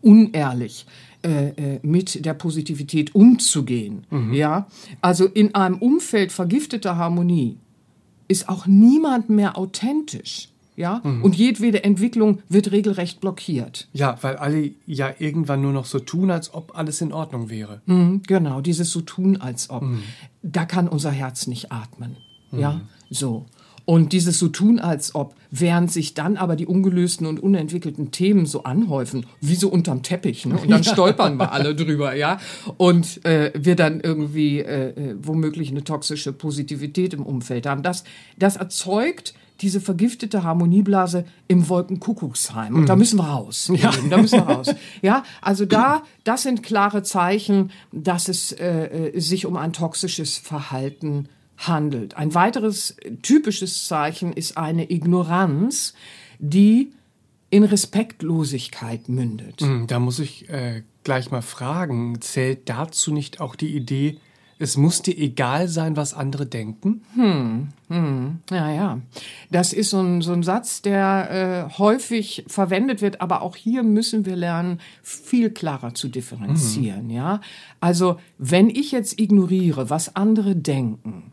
unehrlich 0.03 0.87
äh, 1.23 1.49
äh, 1.49 1.81
mit 1.83 2.25
der 2.25 2.35
Positivität 2.35 3.15
umzugehen. 3.15 4.07
Mhm. 4.11 4.33
Ja, 4.33 4.67
also 5.01 5.27
in 5.27 5.55
einem 5.55 5.77
Umfeld 5.77 6.33
vergifteter 6.33 6.97
Harmonie 6.97 7.59
ist 8.29 8.49
auch 8.49 8.67
niemand 8.67 9.29
mehr 9.29 9.59
authentisch. 9.59 10.49
Ja, 10.77 11.03
mhm. 11.05 11.23
und 11.23 11.37
jedwede 11.37 11.85
Entwicklung 11.85 12.39
wird 12.49 12.73
regelrecht 12.73 13.21
blockiert. 13.21 13.89
Ja, 13.93 14.17
weil 14.23 14.37
alle 14.37 14.71
ja 14.87 15.13
irgendwann 15.19 15.61
nur 15.61 15.73
noch 15.73 15.85
so 15.85 15.99
tun, 15.99 16.31
als 16.31 16.55
ob 16.55 16.75
alles 16.75 17.03
in 17.03 17.13
Ordnung 17.13 17.51
wäre. 17.51 17.83
Mhm, 17.85 18.23
genau, 18.27 18.63
dieses 18.63 18.91
so 18.91 19.03
tun, 19.03 19.37
als 19.37 19.69
ob. 19.69 19.83
Mhm. 19.83 20.03
Da 20.43 20.65
kann 20.65 20.89
unser 20.89 21.11
Herz 21.11 21.47
nicht 21.49 21.71
atmen. 21.71 22.17
Ja, 22.51 22.75
mhm. 22.75 22.81
so. 23.11 23.47
Und 23.85 24.13
dieses 24.13 24.39
so 24.39 24.49
tun, 24.49 24.79
als 24.79 25.15
ob, 25.15 25.35
während 25.51 25.91
sich 25.91 26.15
dann 26.15 26.37
aber 26.37 26.57
die 26.57 26.67
ungelösten 26.67 27.27
und 27.27 27.41
unentwickelten 27.41 28.11
Themen 28.11 28.47
so 28.47 28.65
anhäufen, 28.65 29.27
wie 29.41 29.55
so 29.55 29.69
unterm 29.69 30.03
Teppich, 30.03 30.47
ne? 30.47 30.59
Und 30.59 30.71
dann 30.71 30.85
stolpern 30.85 31.37
wir 31.37 31.53
alle 31.53 31.75
drüber, 31.75 32.15
ja. 32.15 32.39
Und 32.77 33.25
äh, 33.25 33.53
wir 33.57 33.77
dann 33.77 34.01
irgendwie 34.01 34.61
äh, 34.61 34.91
äh, 34.91 35.17
womöglich 35.21 35.71
eine 35.71 35.85
toxische 35.85 36.33
Positivität 36.33 37.15
im 37.15 37.25
Umfeld 37.25 37.67
haben. 37.67 37.83
Das, 37.83 38.05
das 38.39 38.57
erzeugt 38.57 39.35
diese 39.61 39.81
vergiftete 39.81 40.43
Harmonieblase 40.43 41.25
im 41.47 41.69
Wolkenkuckucksheim. 41.69 42.75
Und 42.75 42.83
mhm. 42.83 42.87
da 42.87 42.97
müssen 42.97 43.19
wir 43.19 43.25
raus. 43.25 43.71
Ja. 43.75 43.91
Da 44.09 44.17
müssen 44.17 44.39
wir 44.39 44.55
raus. 44.55 44.75
Ja, 45.03 45.25
also 45.43 45.67
da, 45.67 46.03
das 46.25 46.43
sind 46.43 46.63
klare 46.63 47.03
Zeichen, 47.03 47.71
dass 47.93 48.29
es 48.29 48.53
äh, 48.53 49.11
äh 49.13 49.21
sich 49.21 49.47
um 49.47 49.57
ein 49.57 49.73
toxisches 49.73 50.39
Verhalten 50.39 51.11
handelt 51.11 51.40
handelt. 51.69 52.17
Ein 52.17 52.35
weiteres 52.35 52.97
typisches 53.23 53.87
Zeichen 53.87 54.33
ist 54.33 54.57
eine 54.57 54.91
Ignoranz, 54.91 55.95
die 56.39 56.93
in 57.51 57.65
Respektlosigkeit 57.65 59.09
mündet. 59.09 59.61
Hm, 59.61 59.87
da 59.87 59.99
muss 59.99 60.19
ich 60.19 60.49
äh, 60.49 60.83
gleich 61.05 61.31
mal 61.31 61.43
fragen, 61.43 62.21
zählt 62.21 62.69
dazu 62.69 63.13
nicht 63.13 63.41
auch 63.41 63.57
die 63.57 63.75
Idee, 63.75 64.19
es 64.63 64.77
muss 64.77 65.01
dir 65.01 65.17
egal 65.17 65.69
sein, 65.69 65.97
was 65.97 66.13
andere 66.13 66.45
denken? 66.45 67.01
Hm, 67.15 67.69
hm, 67.89 68.41
ja, 68.51 68.71
ja. 68.71 69.01
Das 69.51 69.73
ist 69.73 69.89
so 69.89 70.01
ein, 70.01 70.21
so 70.21 70.35
ein 70.35 70.43
Satz, 70.43 70.83
der 70.83 71.71
äh, 71.73 71.79
häufig 71.79 72.45
verwendet 72.47 73.01
wird, 73.01 73.23
aber 73.23 73.41
auch 73.41 73.57
hier 73.57 73.83
müssen 73.83 74.27
wir 74.27 74.37
lernen, 74.37 74.81
viel 75.03 75.49
klarer 75.49 75.95
zu 75.95 76.09
differenzieren, 76.09 77.07
mhm. 77.07 77.11
ja. 77.11 77.41
Also, 77.81 78.21
wenn 78.37 78.69
ich 78.69 78.93
jetzt 78.93 79.19
ignoriere, 79.19 79.89
was 79.89 80.15
andere 80.15 80.55
denken, 80.55 81.30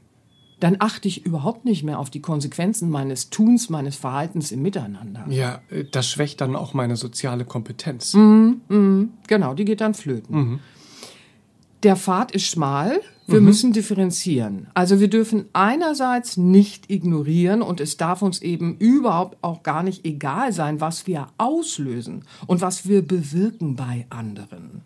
dann 0.59 0.77
achte 0.79 1.07
ich 1.07 1.25
überhaupt 1.25 1.65
nicht 1.65 1.83
mehr 1.83 1.99
auf 1.99 2.09
die 2.09 2.21
Konsequenzen 2.21 2.89
meines 2.89 3.29
Tuns, 3.29 3.69
meines 3.69 3.95
Verhaltens 3.95 4.51
im 4.51 4.61
Miteinander. 4.61 5.25
Ja, 5.29 5.61
äh, 5.69 5.85
das 5.85 6.09
schwächt 6.09 6.41
dann 6.41 6.55
auch 6.55 6.73
meine 6.73 6.95
soziale 6.95 7.45
Kompetenz. 7.45 8.13
Mhm, 8.13 8.61
mh, 8.67 9.07
genau, 9.27 9.53
die 9.53 9.65
geht 9.65 9.81
dann 9.81 9.93
flöten. 9.93 10.35
Mhm. 10.35 10.59
Der 11.83 11.95
Pfad 11.95 12.31
ist 12.31 12.47
schmal, 12.47 13.01
wir 13.27 13.39
mhm. 13.39 13.45
müssen 13.45 13.71
differenzieren. 13.71 14.67
Also 14.73 14.99
wir 14.99 15.09
dürfen 15.09 15.45
einerseits 15.53 16.37
nicht 16.37 16.89
ignorieren 16.89 17.61
und 17.61 17.79
es 17.79 17.97
darf 17.97 18.23
uns 18.23 18.41
eben 18.41 18.77
überhaupt 18.77 19.37
auch 19.43 19.61
gar 19.61 19.83
nicht 19.83 20.05
egal 20.05 20.53
sein, 20.53 20.81
was 20.81 21.05
wir 21.05 21.27
auslösen 21.37 22.23
und 22.47 22.61
was 22.61 22.87
wir 22.87 23.05
bewirken 23.05 23.75
bei 23.75 24.07
anderen. 24.09 24.81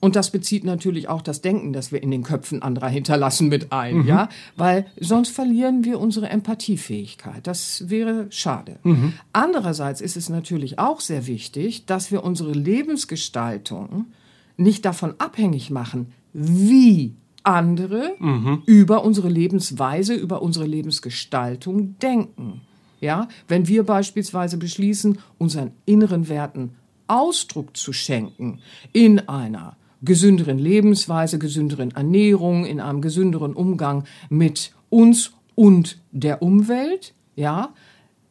Und 0.00 0.14
das 0.14 0.30
bezieht 0.30 0.64
natürlich 0.64 1.08
auch 1.08 1.22
das 1.22 1.40
Denken, 1.40 1.72
das 1.72 1.90
wir 1.90 2.02
in 2.02 2.10
den 2.10 2.22
Köpfen 2.22 2.62
anderer 2.62 2.88
hinterlassen 2.88 3.48
mit 3.48 3.72
ein, 3.72 3.98
mhm. 3.98 4.06
ja, 4.06 4.28
weil 4.56 4.86
sonst 5.00 5.30
verlieren 5.30 5.84
wir 5.84 5.98
unsere 5.98 6.28
Empathiefähigkeit. 6.28 7.46
Das 7.46 7.88
wäre 7.88 8.26
schade. 8.30 8.78
Mhm. 8.84 9.14
Andererseits 9.32 10.00
ist 10.00 10.16
es 10.16 10.28
natürlich 10.28 10.78
auch 10.78 11.00
sehr 11.00 11.26
wichtig, 11.26 11.86
dass 11.86 12.12
wir 12.12 12.22
unsere 12.22 12.52
Lebensgestaltung 12.52 14.06
nicht 14.56 14.84
davon 14.84 15.14
abhängig 15.18 15.70
machen, 15.70 16.12
wie 16.32 17.14
andere 17.42 18.12
mhm. 18.18 18.62
über 18.66 19.04
unsere 19.04 19.28
Lebensweise, 19.28 20.14
über 20.14 20.42
unsere 20.42 20.66
Lebensgestaltung 20.66 21.98
denken. 21.98 22.60
Ja, 23.00 23.28
wenn 23.46 23.68
wir 23.68 23.84
beispielsweise 23.84 24.58
beschließen, 24.58 25.18
unseren 25.38 25.70
inneren 25.86 26.28
Werten 26.28 26.74
Ausdruck 27.06 27.76
zu 27.76 27.92
schenken 27.92 28.60
in 28.92 29.28
einer 29.28 29.76
gesünderen 30.02 30.58
Lebensweise, 30.58 31.38
gesünderen 31.38 31.90
Ernährung, 31.92 32.64
in 32.64 32.80
einem 32.80 33.00
gesünderen 33.00 33.54
Umgang 33.54 34.04
mit 34.28 34.72
uns 34.90 35.32
und 35.54 36.00
der 36.12 36.42
Umwelt, 36.42 37.14
ja, 37.36 37.74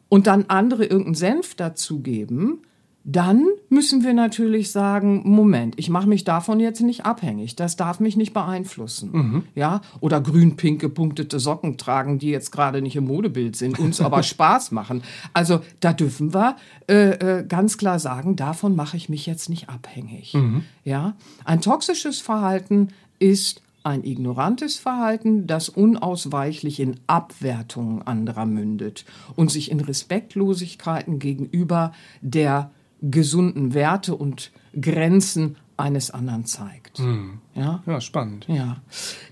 und 0.08 0.26
dann 0.26 0.46
andere 0.48 0.84
irgendeinen 0.84 1.14
Senf 1.14 1.54
dazugeben, 1.54 2.62
dann 3.10 3.46
müssen 3.70 4.04
wir 4.04 4.12
natürlich 4.12 4.70
sagen, 4.70 5.22
Moment, 5.24 5.78
ich 5.78 5.88
mache 5.88 6.06
mich 6.06 6.24
davon 6.24 6.60
jetzt 6.60 6.82
nicht 6.82 7.06
abhängig, 7.06 7.56
das 7.56 7.74
darf 7.74 8.00
mich 8.00 8.18
nicht 8.18 8.34
beeinflussen. 8.34 9.10
Mhm. 9.12 9.42
Ja, 9.54 9.80
oder 10.00 10.20
grün-pink 10.20 10.78
gepunktete 10.78 11.40
Socken 11.40 11.78
tragen, 11.78 12.18
die 12.18 12.28
jetzt 12.28 12.52
gerade 12.52 12.82
nicht 12.82 12.96
im 12.96 13.06
Modebild 13.06 13.56
sind, 13.56 13.78
uns 13.78 14.02
aber 14.02 14.22
Spaß 14.22 14.72
machen. 14.72 15.02
Also 15.32 15.60
da 15.80 15.94
dürfen 15.94 16.34
wir 16.34 16.56
äh, 16.86 17.38
äh, 17.38 17.46
ganz 17.46 17.78
klar 17.78 17.98
sagen, 17.98 18.36
davon 18.36 18.76
mache 18.76 18.98
ich 18.98 19.08
mich 19.08 19.24
jetzt 19.24 19.48
nicht 19.48 19.70
abhängig. 19.70 20.34
Mhm. 20.34 20.64
Ja, 20.84 21.16
ein 21.46 21.62
toxisches 21.62 22.20
Verhalten 22.20 22.88
ist 23.18 23.62
ein 23.84 24.04
ignorantes 24.04 24.76
Verhalten, 24.76 25.46
das 25.46 25.70
unausweichlich 25.70 26.78
in 26.78 27.00
Abwertungen 27.06 28.02
anderer 28.02 28.44
mündet 28.44 29.06
und 29.34 29.50
sich 29.50 29.70
in 29.70 29.80
Respektlosigkeiten 29.80 31.18
gegenüber 31.18 31.92
der 32.20 32.70
gesunden 33.02 33.74
Werte 33.74 34.14
und 34.14 34.50
Grenzen 34.78 35.56
eines 35.76 36.10
anderen 36.10 36.44
zeigt. 36.44 36.98
Hm. 36.98 37.38
Ja? 37.54 37.82
ja, 37.86 38.00
spannend. 38.00 38.46
Ja. 38.48 38.78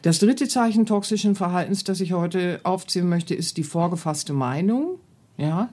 Das 0.02 0.20
dritte 0.20 0.46
Zeichen 0.49 0.87
toxischen 0.87 1.35
Verhaltens, 1.35 1.85
das 1.85 2.00
ich 2.00 2.12
heute 2.12 2.61
aufzählen 2.62 3.08
möchte, 3.08 3.35
ist 3.35 3.56
die 3.56 3.64
vorgefasste 3.64 4.32
Meinung, 4.32 4.99
ja, 5.37 5.70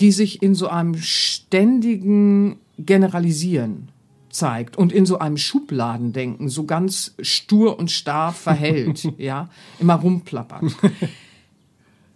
die 0.00 0.12
sich 0.12 0.42
in 0.42 0.54
so 0.54 0.68
einem 0.68 0.96
ständigen 0.96 2.58
Generalisieren 2.78 3.88
zeigt 4.30 4.76
und 4.76 4.92
in 4.92 5.06
so 5.06 5.18
einem 5.18 5.36
Schubladendenken 5.36 6.48
so 6.48 6.64
ganz 6.64 7.14
stur 7.20 7.78
und 7.78 7.90
starr 7.90 8.32
verhält, 8.32 9.08
ja, 9.18 9.48
immer 9.78 9.94
rumplappert. 9.94 10.64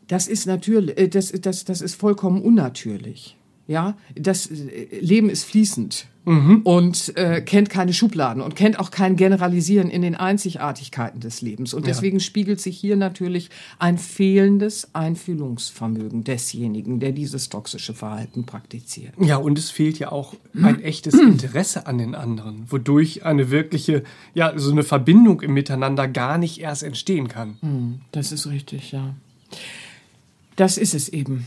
Das 0.09 0.29
ist 0.29 0.47
natürlich, 0.47 0.97
äh, 0.99 1.09
das, 1.09 1.33
das, 1.33 1.65
das 1.65 1.81
ist 1.81 1.97
vollkommen 1.97 2.41
unnatürlich. 2.41 3.36
Ja, 3.69 3.97
das 4.15 4.47
äh, 4.47 5.01
Leben 5.01 5.29
ist 5.29 5.45
fließend 5.45 6.07
und 6.27 7.17
äh, 7.17 7.41
kennt 7.41 7.71
keine 7.71 7.93
Schubladen 7.93 8.43
und 8.43 8.57
kennt 8.57 8.81
auch 8.81 8.91
kein 8.91 9.15
Generalisieren 9.15 9.89
in 9.89 10.03
den 10.03 10.17
Einzigartigkeiten 10.17 11.21
des 11.21 11.41
Lebens. 11.41 11.73
Und 11.73 11.87
deswegen 11.87 12.19
ja. 12.19 12.25
spiegelt 12.25 12.61
sich 12.61 12.77
hier 12.77 12.97
natürlich 12.97 13.49
ein 13.79 13.97
fehlendes 13.97 14.93
Einfühlungsvermögen 14.93 16.25
desjenigen, 16.25 16.99
der 16.99 17.13
dieses 17.13 17.49
toxische 17.49 17.95
Verhalten 17.95 18.45
praktiziert. 18.45 19.13
Ja, 19.21 19.37
und 19.37 19.57
es 19.57 19.71
fehlt 19.71 20.01
ja 20.01 20.11
auch 20.11 20.35
ein 20.61 20.83
echtes 20.83 21.15
Interesse 21.15 21.87
an 21.87 21.99
den 21.99 22.17
anderen, 22.17 22.65
wodurch 22.71 23.25
eine 23.25 23.53
wirkliche, 23.53 24.03
ja, 24.35 24.53
so 24.59 24.73
eine 24.73 24.83
Verbindung 24.83 25.43
im 25.43 25.55
Miteinander 25.55 26.09
gar 26.09 26.39
nicht 26.39 26.61
erst 26.61 26.83
entstehen 26.83 27.29
kann. 27.29 27.57
Hm, 27.61 28.01
das 28.11 28.33
ist 28.33 28.49
richtig, 28.49 28.91
ja. 28.91 29.15
Das 30.57 30.77
ist 30.77 30.95
es 30.95 31.09
eben 31.09 31.47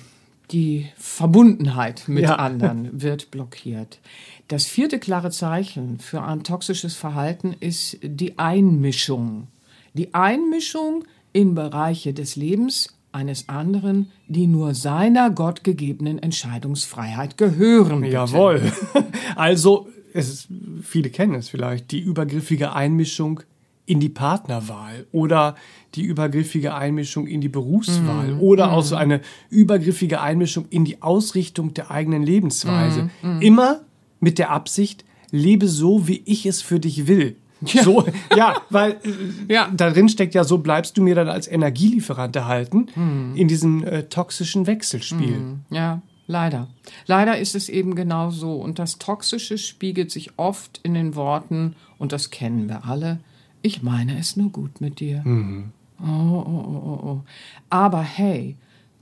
die 0.51 0.87
Verbundenheit 0.97 2.03
mit 2.07 2.23
ja. 2.23 2.35
anderen 2.35 3.01
wird 3.01 3.31
blockiert. 3.31 3.99
Das 4.47 4.65
vierte 4.65 4.99
klare 4.99 5.31
Zeichen 5.31 5.99
für 5.99 6.23
ein 6.23 6.43
toxisches 6.43 6.95
Verhalten 6.95 7.55
ist 7.59 7.97
die 8.01 8.39
Einmischung. 8.39 9.47
Die 9.93 10.13
Einmischung 10.13 11.05
in 11.33 11.55
Bereiche 11.55 12.13
des 12.13 12.35
Lebens 12.35 12.95
eines 13.11 13.49
anderen, 13.49 14.11
die 14.27 14.47
nur 14.47 14.73
seiner 14.73 15.29
gottgegebenen 15.29 16.19
Entscheidungsfreiheit 16.19 17.37
gehören. 17.37 18.01
Bitte. 18.01 18.13
Jawohl. 18.13 18.71
Also, 19.35 19.87
es 20.13 20.29
ist, 20.29 20.47
viele 20.81 21.09
kennen 21.09 21.35
es 21.35 21.49
vielleicht, 21.49 21.91
die 21.91 21.99
übergriffige 21.99 22.73
Einmischung 22.73 23.41
in 23.89 23.99
die 23.99 24.09
Partnerwahl 24.09 25.07
oder 25.11 25.55
die 25.95 26.03
übergriffige 26.03 26.75
Einmischung 26.75 27.25
in 27.25 27.41
die 27.41 27.49
Berufswahl 27.49 28.35
mm, 28.35 28.39
oder 28.39 28.67
mm. 28.67 28.69
auch 28.69 28.83
so 28.83 28.95
eine 28.95 29.21
übergriffige 29.49 30.21
Einmischung 30.21 30.65
in 30.69 30.85
die 30.85 31.01
Ausrichtung 31.01 31.73
der 31.73 31.89
eigenen 31.89 32.21
Lebensweise. 32.21 33.09
Mm, 33.23 33.41
Immer 33.41 33.81
mit 34.19 34.37
der 34.37 34.51
Absicht, 34.51 35.05
lebe 35.31 35.67
so, 35.67 36.07
wie 36.07 36.21
ich 36.25 36.45
es 36.45 36.61
für 36.61 36.79
dich 36.79 37.07
will. 37.07 37.35
Ja. 37.65 37.83
So, 37.83 38.05
ja, 38.37 38.61
weil 38.69 38.91
äh, 38.91 38.97
ja. 39.53 39.71
darin 39.75 40.07
steckt 40.07 40.35
ja, 40.35 40.43
so 40.43 40.59
bleibst 40.59 40.95
du 40.95 41.01
mir 41.01 41.15
dann 41.15 41.27
als 41.27 41.47
Energielieferant 41.47 42.35
erhalten 42.35 42.87
in 43.35 43.47
diesem 43.47 43.83
äh, 43.83 44.03
toxischen 44.03 44.67
Wechselspiel. 44.67 45.57
Ja, 45.71 46.01
leider. 46.27 46.67
Leider 47.07 47.39
ist 47.39 47.55
es 47.55 47.67
eben 47.67 47.95
genau 47.95 48.29
so. 48.29 48.53
Und 48.53 48.77
das 48.77 48.99
Toxische 48.99 49.57
spiegelt 49.57 50.11
sich 50.11 50.37
oft 50.37 50.79
in 50.83 50.93
den 50.93 51.15
Worten, 51.15 51.75
und 51.97 52.13
das 52.13 52.29
kennen 52.29 52.69
wir 52.69 52.85
alle, 52.85 53.19
ich 53.61 53.83
meine 53.83 54.17
es 54.17 54.37
nur 54.37 54.49
gut 54.49 54.81
mit 54.81 54.99
dir. 54.99 55.21
Mhm. 55.23 55.71
Oh, 56.01 56.05
oh, 56.05 56.43
oh, 56.45 56.81
oh, 56.85 57.07
oh. 57.09 57.21
Aber 57.69 58.01
hey, 58.01 58.55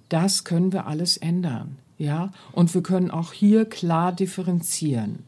das 0.09 0.43
können 0.43 0.73
wir 0.73 0.87
alles 0.87 1.17
ändern. 1.17 1.77
Ja, 1.97 2.31
und 2.51 2.73
wir 2.73 2.83
können 2.83 3.09
auch 3.09 3.33
hier 3.33 3.65
klar 3.65 4.11
differenzieren. 4.11 5.23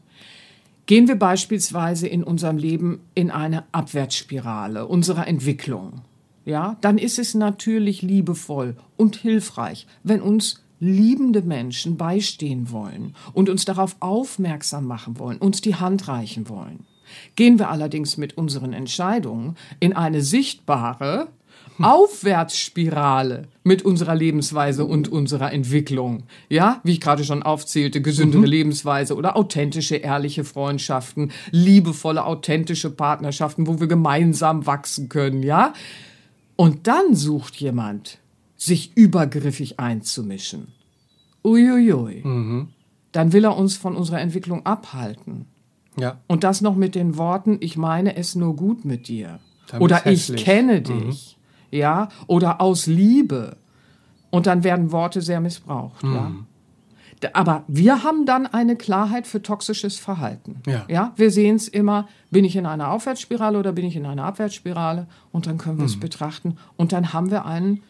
Gehen 0.86 1.08
wir 1.08 1.16
beispielsweise 1.16 2.06
in 2.06 2.22
unserem 2.24 2.56
Leben 2.56 3.00
in 3.14 3.30
eine 3.30 3.64
Abwärtsspirale 3.72 4.86
unserer 4.86 5.26
Entwicklung. 5.26 6.02
Ja, 6.44 6.76
dann 6.80 6.98
ist 6.98 7.18
es 7.18 7.34
natürlich 7.34 8.02
liebevoll 8.02 8.76
und 8.96 9.16
hilfreich, 9.16 9.86
wenn 10.02 10.20
uns 10.20 10.62
liebende 10.80 11.42
Menschen 11.42 11.96
beistehen 11.96 12.70
wollen 12.70 13.14
und 13.34 13.48
uns 13.48 13.64
darauf 13.64 13.96
aufmerksam 14.00 14.86
machen 14.86 15.18
wollen, 15.18 15.38
uns 15.38 15.60
die 15.60 15.74
Hand 15.74 16.08
reichen 16.08 16.48
wollen. 16.48 16.86
Gehen 17.36 17.58
wir 17.58 17.70
allerdings 17.70 18.16
mit 18.16 18.36
unseren 18.36 18.72
Entscheidungen 18.72 19.56
in 19.78 19.92
eine 19.92 20.22
sichtbare 20.22 21.28
Aufwärtsspirale 21.82 23.48
mit 23.64 23.82
unserer 23.82 24.14
Lebensweise 24.14 24.84
und 24.84 25.08
unserer 25.08 25.52
Entwicklung. 25.52 26.24
Ja, 26.48 26.80
wie 26.84 26.92
ich 26.92 27.00
gerade 27.00 27.24
schon 27.24 27.42
aufzählte, 27.42 28.02
gesündere 28.02 28.42
mhm. 28.42 28.48
Lebensweise 28.48 29.16
oder 29.16 29.36
authentische, 29.36 29.96
ehrliche 29.96 30.44
Freundschaften, 30.44 31.32
liebevolle, 31.50 32.24
authentische 32.24 32.90
Partnerschaften, 32.90 33.66
wo 33.66 33.80
wir 33.80 33.86
gemeinsam 33.86 34.66
wachsen 34.66 35.08
können, 35.08 35.42
ja? 35.42 35.72
Und 36.56 36.86
dann 36.86 37.14
sucht 37.14 37.56
jemand, 37.56 38.18
sich 38.58 38.94
übergriffig 38.94 39.80
einzumischen. 39.80 40.68
Uiuiui. 41.42 42.20
Mhm. 42.22 42.68
Dann 43.12 43.32
will 43.32 43.44
er 43.44 43.56
uns 43.56 43.78
von 43.78 43.96
unserer 43.96 44.20
Entwicklung 44.20 44.66
abhalten. 44.66 45.46
Ja. 45.96 46.18
Und 46.26 46.44
das 46.44 46.60
noch 46.60 46.76
mit 46.76 46.94
den 46.94 47.16
Worten, 47.16 47.58
ich 47.60 47.76
meine 47.76 48.16
es 48.16 48.34
nur 48.34 48.56
gut 48.56 48.84
mit 48.84 49.08
dir. 49.08 49.40
Dann 49.68 49.82
oder 49.82 50.06
ich 50.06 50.34
kenne 50.36 50.80
mhm. 50.80 50.84
dich. 50.84 51.38
Mhm. 51.70 51.78
Ja. 51.78 52.08
Oder 52.26 52.60
aus 52.60 52.86
Liebe. 52.86 53.56
Und 54.30 54.46
dann 54.46 54.64
werden 54.64 54.92
Worte 54.92 55.20
sehr 55.20 55.40
missbraucht. 55.40 56.02
Mhm. 56.02 56.14
Ja. 56.14 56.30
Aber 57.34 57.64
wir 57.68 58.02
haben 58.02 58.24
dann 58.24 58.46
eine 58.46 58.76
Klarheit 58.76 59.26
für 59.26 59.42
toxisches 59.42 59.98
Verhalten. 59.98 60.62
Ja. 60.66 60.84
ja? 60.88 61.12
Wir 61.16 61.30
sehen 61.30 61.56
es 61.56 61.68
immer, 61.68 62.08
bin 62.30 62.44
ich 62.44 62.56
in 62.56 62.64
einer 62.64 62.90
Aufwärtsspirale 62.90 63.58
oder 63.58 63.72
bin 63.72 63.84
ich 63.84 63.96
in 63.96 64.06
einer 64.06 64.24
Abwärtsspirale? 64.24 65.06
Und 65.30 65.46
dann 65.46 65.58
können 65.58 65.78
wir 65.78 65.84
es 65.84 65.96
mhm. 65.96 66.00
betrachten. 66.00 66.56
Und 66.76 66.92
dann 66.92 67.12
haben 67.12 67.30
wir 67.30 67.44
einen 67.44 67.82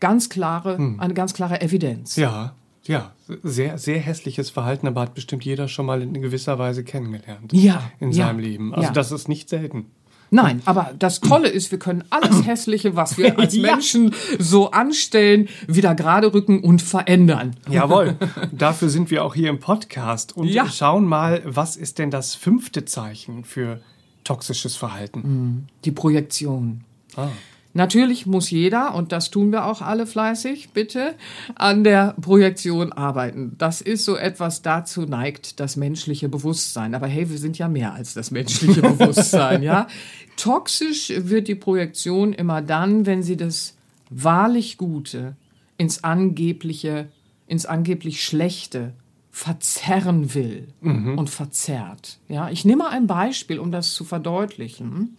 ganz 0.00 0.28
klare, 0.28 0.78
mhm. 0.78 1.00
eine 1.00 1.14
ganz 1.14 1.34
klare 1.34 1.60
Evidenz. 1.60 2.16
Ja. 2.16 2.54
Ja, 2.86 3.12
sehr, 3.42 3.78
sehr 3.78 3.98
hässliches 3.98 4.50
Verhalten, 4.50 4.86
aber 4.86 5.02
hat 5.02 5.14
bestimmt 5.14 5.44
jeder 5.44 5.68
schon 5.68 5.86
mal 5.86 6.02
in 6.02 6.12
gewisser 6.20 6.58
Weise 6.58 6.84
kennengelernt. 6.84 7.52
Ja. 7.52 7.90
In 7.98 8.12
ja, 8.12 8.26
seinem 8.26 8.40
Leben. 8.40 8.74
Also 8.74 8.88
ja. 8.88 8.92
das 8.92 9.10
ist 9.10 9.28
nicht 9.28 9.48
selten. 9.48 9.86
Nein, 10.30 10.62
aber 10.64 10.92
das 10.98 11.20
Tolle 11.20 11.48
ist, 11.48 11.70
wir 11.70 11.78
können 11.78 12.04
alles 12.10 12.44
Hässliche, 12.46 12.96
was 12.96 13.16
wir 13.16 13.38
als 13.38 13.54
ja. 13.54 13.62
Menschen 13.62 14.14
so 14.38 14.70
anstellen, 14.70 15.48
wieder 15.66 15.94
gerade 15.94 16.34
rücken 16.34 16.60
und 16.60 16.82
verändern. 16.82 17.56
Jawohl. 17.70 18.16
Dafür 18.52 18.88
sind 18.88 19.10
wir 19.10 19.24
auch 19.24 19.34
hier 19.34 19.48
im 19.48 19.60
Podcast 19.60 20.36
und 20.36 20.48
ja. 20.48 20.68
schauen 20.68 21.04
mal, 21.04 21.42
was 21.44 21.76
ist 21.76 21.98
denn 21.98 22.10
das 22.10 22.34
fünfte 22.34 22.84
Zeichen 22.84 23.44
für 23.44 23.80
toxisches 24.24 24.76
Verhalten? 24.76 25.68
Die 25.84 25.92
Projektion. 25.92 26.82
Ah. 27.16 27.28
Natürlich 27.76 28.24
muss 28.24 28.50
jeder, 28.50 28.94
und 28.94 29.10
das 29.10 29.30
tun 29.30 29.50
wir 29.50 29.66
auch 29.66 29.82
alle 29.82 30.06
fleißig, 30.06 30.70
bitte, 30.70 31.14
an 31.56 31.82
der 31.82 32.14
Projektion 32.20 32.92
arbeiten. 32.92 33.56
Das 33.58 33.80
ist 33.80 34.04
so 34.04 34.16
etwas, 34.16 34.62
dazu 34.62 35.02
neigt 35.02 35.58
das 35.58 35.74
menschliche 35.74 36.28
Bewusstsein. 36.28 36.94
Aber 36.94 37.08
hey, 37.08 37.28
wir 37.28 37.38
sind 37.38 37.58
ja 37.58 37.68
mehr 37.68 37.92
als 37.92 38.14
das 38.14 38.30
menschliche 38.30 38.80
Bewusstsein, 38.82 39.62
ja? 39.64 39.88
Toxisch 40.36 41.12
wird 41.16 41.48
die 41.48 41.56
Projektion 41.56 42.32
immer 42.32 42.62
dann, 42.62 43.06
wenn 43.06 43.24
sie 43.24 43.36
das 43.36 43.74
wahrlich 44.08 44.78
Gute 44.78 45.34
ins 45.76 46.04
angebliche, 46.04 47.08
ins 47.48 47.66
angeblich 47.66 48.24
Schlechte 48.24 48.92
verzerren 49.32 50.32
will 50.32 50.68
mhm. 50.80 51.18
und 51.18 51.28
verzerrt. 51.28 52.18
Ja, 52.28 52.50
ich 52.50 52.64
nehme 52.64 52.88
ein 52.88 53.08
Beispiel, 53.08 53.58
um 53.58 53.72
das 53.72 53.92
zu 53.92 54.04
verdeutlichen 54.04 55.16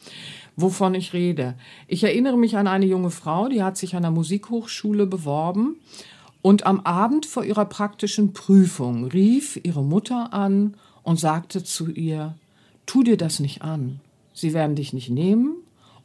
wovon 0.56 0.96
ich 0.96 1.14
rede. 1.14 1.56
Ich 1.88 2.04
erinnere 2.04 2.38
mich 2.38 2.58
an 2.58 2.68
eine 2.68 2.86
junge 2.86 3.12
Frau, 3.12 3.50
die 3.50 3.64
hat 3.64 3.78
sich 3.78 3.96
an 3.96 4.04
der 4.04 4.12
Musikhochschule 4.12 5.06
beworben 5.06 5.78
und 6.42 6.66
am 6.66 6.82
Abend 6.82 7.26
vor 7.26 7.44
ihrer 7.44 7.66
praktischen 7.66 8.34
Prüfung 8.34 9.06
rief 9.06 9.60
ihre 9.64 9.84
Mutter 9.84 10.34
an 10.34 10.76
und 11.04 11.20
sagte 11.20 11.64
zu 11.64 11.90
ihr, 11.90 12.36
tu 12.86 13.04
dir 13.04 13.18
das 13.18 13.40
nicht 13.40 13.62
an. 13.62 14.00
Sie 14.34 14.54
werden 14.54 14.76
dich 14.76 14.94
nicht 14.94 15.10
nehmen 15.10 15.56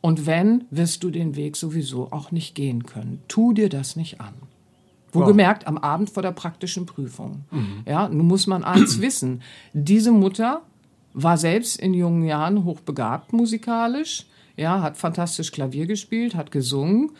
und 0.01 0.27
wenn, 0.27 0.65
wirst 0.71 1.05
du 1.05 1.11
den 1.11 1.37
Weg 1.37 1.57
sowieso 1.57 2.11
auch 2.11 2.31
nicht 2.31 2.55
gehen 2.55 2.87
können. 2.87 3.23
Tu 3.29 3.53
dir 3.53 3.69
das 3.69 3.97
nicht 3.97 4.21
an. 4.21 4.35
Wohlgemerkt 5.13 5.67
am 5.67 5.77
Abend 5.77 6.11
vor 6.11 6.23
der 6.23 6.33
praktischen 6.33 6.87
Prüfung. 6.87 7.45
Mhm. 7.51 7.83
Ja, 7.87 8.09
nun 8.09 8.27
muss 8.27 8.47
man 8.47 8.65
eins 8.65 9.01
wissen. 9.03 9.43
Diese 9.73 10.13
Mutter 10.13 10.63
war 11.13 11.37
selbst 11.37 11.79
in 11.81 11.95
jungen 11.95 12.25
Jahren 12.25 12.65
hochbegabt 12.65 13.33
musikalisch, 13.33 14.27
ja, 14.61 14.83
hat 14.83 14.99
fantastisch 14.99 15.53
Klavier 15.53 15.87
gespielt, 15.87 16.35
hat 16.35 16.51
gesungen, 16.51 17.13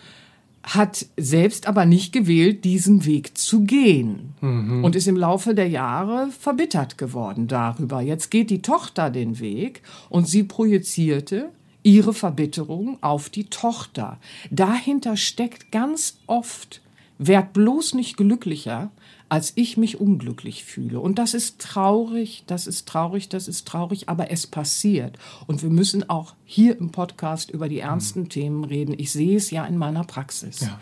hat 0.63 1.07
selbst 1.17 1.67
aber 1.67 1.87
nicht 1.87 2.13
gewählt, 2.13 2.65
diesen 2.65 3.07
Weg 3.07 3.39
zu 3.39 3.63
gehen 3.63 4.35
mhm. 4.43 4.85
und 4.85 4.95
ist 4.95 5.09
im 5.09 5.17
Laufe 5.17 5.55
der 5.55 5.69
Jahre 5.69 6.29
verbittert 6.39 6.99
geworden 6.99 7.49
darüber. 7.49 8.03
Jetzt 8.03 8.31
geht 8.31 8.51
die 8.51 8.61
Tochter 8.61 9.09
den 9.09 9.41
Weg 9.41 9.81
und 10.11 10.29
sie 10.29 10.43
projizierte 10.43 11.49
ihre 11.83 12.13
Verbitterung 12.13 12.99
auf 13.01 13.31
die 13.31 13.45
Tochter. 13.45 14.19
Dahinter 14.51 15.17
steckt 15.17 15.73
ganz 15.73 16.19
oft, 16.27 16.83
werd 17.17 17.55
bloß 17.55 17.95
nicht 17.95 18.19
glücklicher, 18.19 18.91
als 19.31 19.53
ich 19.55 19.77
mich 19.77 20.01
unglücklich 20.01 20.65
fühle. 20.65 21.01
Und 21.01 21.19
das 21.19 21.35
ist 21.35 21.61
traurig, 21.61 22.43
das 22.49 22.67
ist 22.67 22.87
traurig, 22.87 23.29
das 23.29 23.49
ist 23.49 23.67
traurig, 23.67 24.09
aber 24.09 24.31
es 24.31 24.47
passiert. 24.47 25.17
Und 25.47 25.63
wir 25.63 25.71
müssen 25.71 26.11
auch 26.11 26.35
hier 26.45 26.79
im 26.79 26.91
Podcast 26.91 27.51
über 27.51 27.69
die 27.69 27.79
ernsten 27.79 28.23
mhm. 28.23 28.29
Themen 28.29 28.65
reden. 28.65 28.95
Ich 28.99 29.13
sehe 29.13 29.37
es 29.37 29.51
ja 29.53 29.65
in 29.65 29.79
meiner 29.79 30.05
Praxis. 30.05 30.61
Ja, 30.61 30.81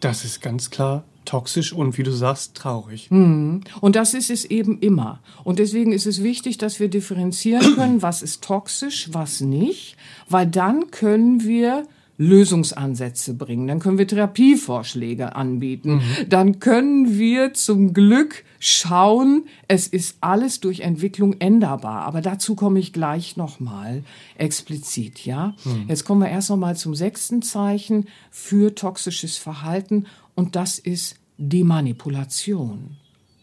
das 0.00 0.24
ist 0.24 0.40
ganz 0.40 0.70
klar 0.70 1.04
toxisch 1.26 1.72
und 1.72 1.98
wie 1.98 2.02
du 2.02 2.12
sagst, 2.12 2.54
traurig. 2.54 3.10
Mhm. 3.10 3.60
Und 3.80 3.94
das 3.94 4.14
ist 4.14 4.30
es 4.30 4.46
eben 4.46 4.80
immer. 4.80 5.20
Und 5.44 5.58
deswegen 5.58 5.92
ist 5.92 6.06
es 6.06 6.22
wichtig, 6.22 6.58
dass 6.58 6.80
wir 6.80 6.88
differenzieren 6.88 7.76
können, 7.76 8.02
was 8.02 8.22
ist 8.22 8.42
toxisch, 8.42 9.10
was 9.12 9.40
nicht, 9.42 9.96
weil 10.28 10.46
dann 10.46 10.90
können 10.90 11.44
wir 11.44 11.86
Lösungsansätze 12.18 13.34
bringen, 13.34 13.66
dann 13.66 13.80
können 13.80 13.98
wir 13.98 14.06
Therapievorschläge 14.06 15.34
anbieten, 15.34 15.94
mhm. 15.94 16.28
dann 16.28 16.60
können 16.60 17.18
wir 17.18 17.54
zum 17.54 17.94
Glück 17.94 18.44
schauen, 18.58 19.46
es 19.66 19.88
ist 19.88 20.18
alles 20.20 20.60
durch 20.60 20.80
Entwicklung 20.80 21.34
änderbar, 21.40 22.02
aber 22.02 22.20
dazu 22.20 22.54
komme 22.54 22.78
ich 22.78 22.92
gleich 22.92 23.36
nochmal 23.36 24.04
explizit, 24.36 25.24
ja. 25.24 25.54
Mhm. 25.64 25.86
Jetzt 25.88 26.04
kommen 26.04 26.20
wir 26.20 26.28
erst 26.28 26.50
nochmal 26.50 26.76
zum 26.76 26.94
sechsten 26.94 27.42
Zeichen 27.42 28.06
für 28.30 28.74
toxisches 28.74 29.38
Verhalten 29.38 30.06
und 30.34 30.54
das 30.54 30.78
ist 30.78 31.16
die 31.38 31.64
Manipulation. 31.64 32.96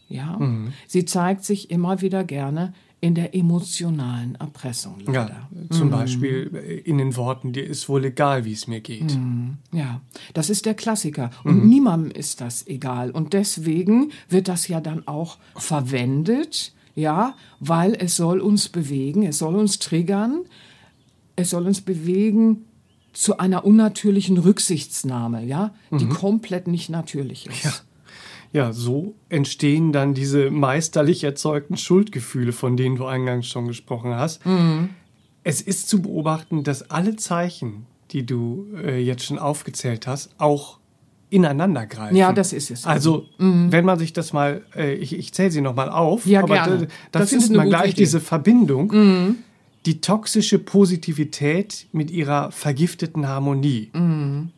Ja, 0.08 0.38
mhm. 0.38 0.72
sie 0.88 1.04
zeigt 1.04 1.44
sich 1.44 1.70
immer 1.70 2.00
wieder 2.00 2.24
gerne 2.24 2.72
in 3.00 3.14
der 3.14 3.34
emotionalen 3.34 4.34
Erpressung. 4.34 5.00
Leider. 5.06 5.48
Ja, 5.50 5.76
zum 5.76 5.88
mhm. 5.88 5.92
Beispiel 5.92 6.82
in 6.84 6.98
den 6.98 7.16
Worten, 7.16 7.52
dir 7.52 7.64
ist 7.64 7.88
wohl 7.88 8.04
egal, 8.04 8.44
wie 8.44 8.52
es 8.52 8.66
mir 8.66 8.80
geht. 8.80 9.16
Mhm. 9.16 9.56
Ja, 9.72 10.02
das 10.34 10.50
ist 10.50 10.66
der 10.66 10.74
Klassiker. 10.74 11.30
Und 11.42 11.64
mhm. 11.64 11.68
niemandem 11.68 12.10
ist 12.10 12.40
das 12.40 12.66
egal. 12.66 13.10
Und 13.10 13.32
deswegen 13.32 14.12
wird 14.28 14.48
das 14.48 14.68
ja 14.68 14.80
dann 14.80 15.06
auch 15.06 15.38
verwendet, 15.56 16.74
ja, 16.94 17.34
weil 17.58 17.94
es 17.94 18.16
soll 18.16 18.40
uns 18.40 18.68
bewegen, 18.68 19.22
es 19.22 19.38
soll 19.38 19.54
uns 19.54 19.78
triggern, 19.78 20.42
es 21.36 21.50
soll 21.50 21.66
uns 21.66 21.80
bewegen 21.80 22.66
zu 23.12 23.38
einer 23.38 23.64
unnatürlichen 23.64 24.36
Rücksichtsnahme, 24.36 25.44
ja, 25.44 25.74
die 25.90 26.04
mhm. 26.04 26.10
komplett 26.10 26.68
nicht 26.68 26.90
natürlich 26.90 27.46
ist. 27.46 27.84
Ja 28.52 28.72
so 28.72 29.14
entstehen 29.28 29.92
dann 29.92 30.14
diese 30.14 30.50
meisterlich 30.50 31.22
erzeugten 31.24 31.76
Schuldgefühle, 31.76 32.52
von 32.52 32.76
denen 32.76 32.96
du 32.96 33.06
eingangs 33.06 33.46
schon 33.46 33.68
gesprochen 33.68 34.14
hast. 34.14 34.44
Mhm. 34.44 34.90
Es 35.44 35.60
ist 35.60 35.88
zu 35.88 36.02
beobachten, 36.02 36.64
dass 36.64 36.90
alle 36.90 37.16
Zeichen, 37.16 37.86
die 38.10 38.26
du 38.26 38.66
äh, 38.76 38.98
jetzt 38.98 39.24
schon 39.24 39.38
aufgezählt 39.38 40.06
hast, 40.06 40.30
auch 40.38 40.80
ineinander 41.30 41.86
greifen. 41.86 42.16
Ja, 42.16 42.32
das 42.32 42.52
ist 42.52 42.70
es. 42.70 42.84
Also, 42.84 43.26
mhm. 43.38 43.70
wenn 43.70 43.84
man 43.84 43.98
sich 43.98 44.12
das 44.12 44.32
mal, 44.32 44.62
äh, 44.74 44.94
ich, 44.94 45.16
ich 45.16 45.32
zähle 45.32 45.50
sie 45.50 45.60
nochmal 45.60 45.88
auf, 45.88 46.26
ja, 46.26 46.42
aber 46.42 46.54
gerne. 46.54 46.88
da, 47.12 47.20
da 47.20 47.26
findet 47.26 47.52
man 47.52 47.68
gleich 47.68 47.92
Idee. 47.92 48.02
diese 48.02 48.20
Verbindung. 48.20 48.92
Mhm. 48.92 49.36
Die 49.86 50.00
toxische 50.00 50.58
Positivität 50.58 51.86
mit 51.92 52.10
ihrer 52.10 52.50
vergifteten 52.50 53.26
Harmonie. 53.28 53.90
Mhm. 53.94 54.50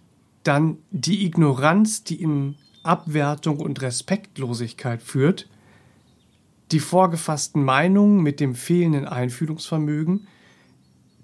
Dann 0.43 0.79
die 0.91 1.25
Ignoranz, 1.27 2.03
die 2.03 2.21
im 2.21 2.57
Abwertung 2.83 3.61
und 3.61 3.81
Respektlosigkeit 3.83 5.03
führt, 5.03 5.49
die 6.71 6.81
vorgefassten 6.81 7.63
Meinungen 7.63 8.23
mit 8.23 8.41
dem 8.41 8.55
fehlenden 8.55 9.07
Einfühlungsvermögen, 9.07 10.27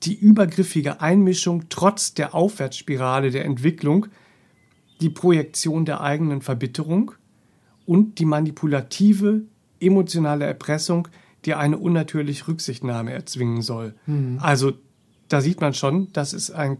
die 0.02 0.14
übergriffige 0.14 1.00
Einmischung 1.00 1.64
trotz 1.68 2.14
der 2.14 2.34
Aufwärtsspirale 2.34 3.30
der 3.30 3.44
Entwicklung, 3.44 4.06
die 5.00 5.10
Projektion 5.10 5.84
der 5.84 6.00
eigenen 6.00 6.42
Verbitterung 6.42 7.12
und 7.86 8.18
die 8.18 8.24
manipulative, 8.24 9.42
emotionale 9.80 10.44
Erpressung, 10.44 11.08
die 11.44 11.54
eine 11.54 11.78
unnatürliche 11.78 12.48
Rücksichtnahme 12.48 13.12
erzwingen 13.12 13.62
soll. 13.62 13.94
Mhm. 14.06 14.38
Also 14.40 14.72
da 15.28 15.40
sieht 15.40 15.60
man 15.60 15.74
schon, 15.74 16.12
das 16.12 16.32
ist 16.32 16.50
ein 16.50 16.78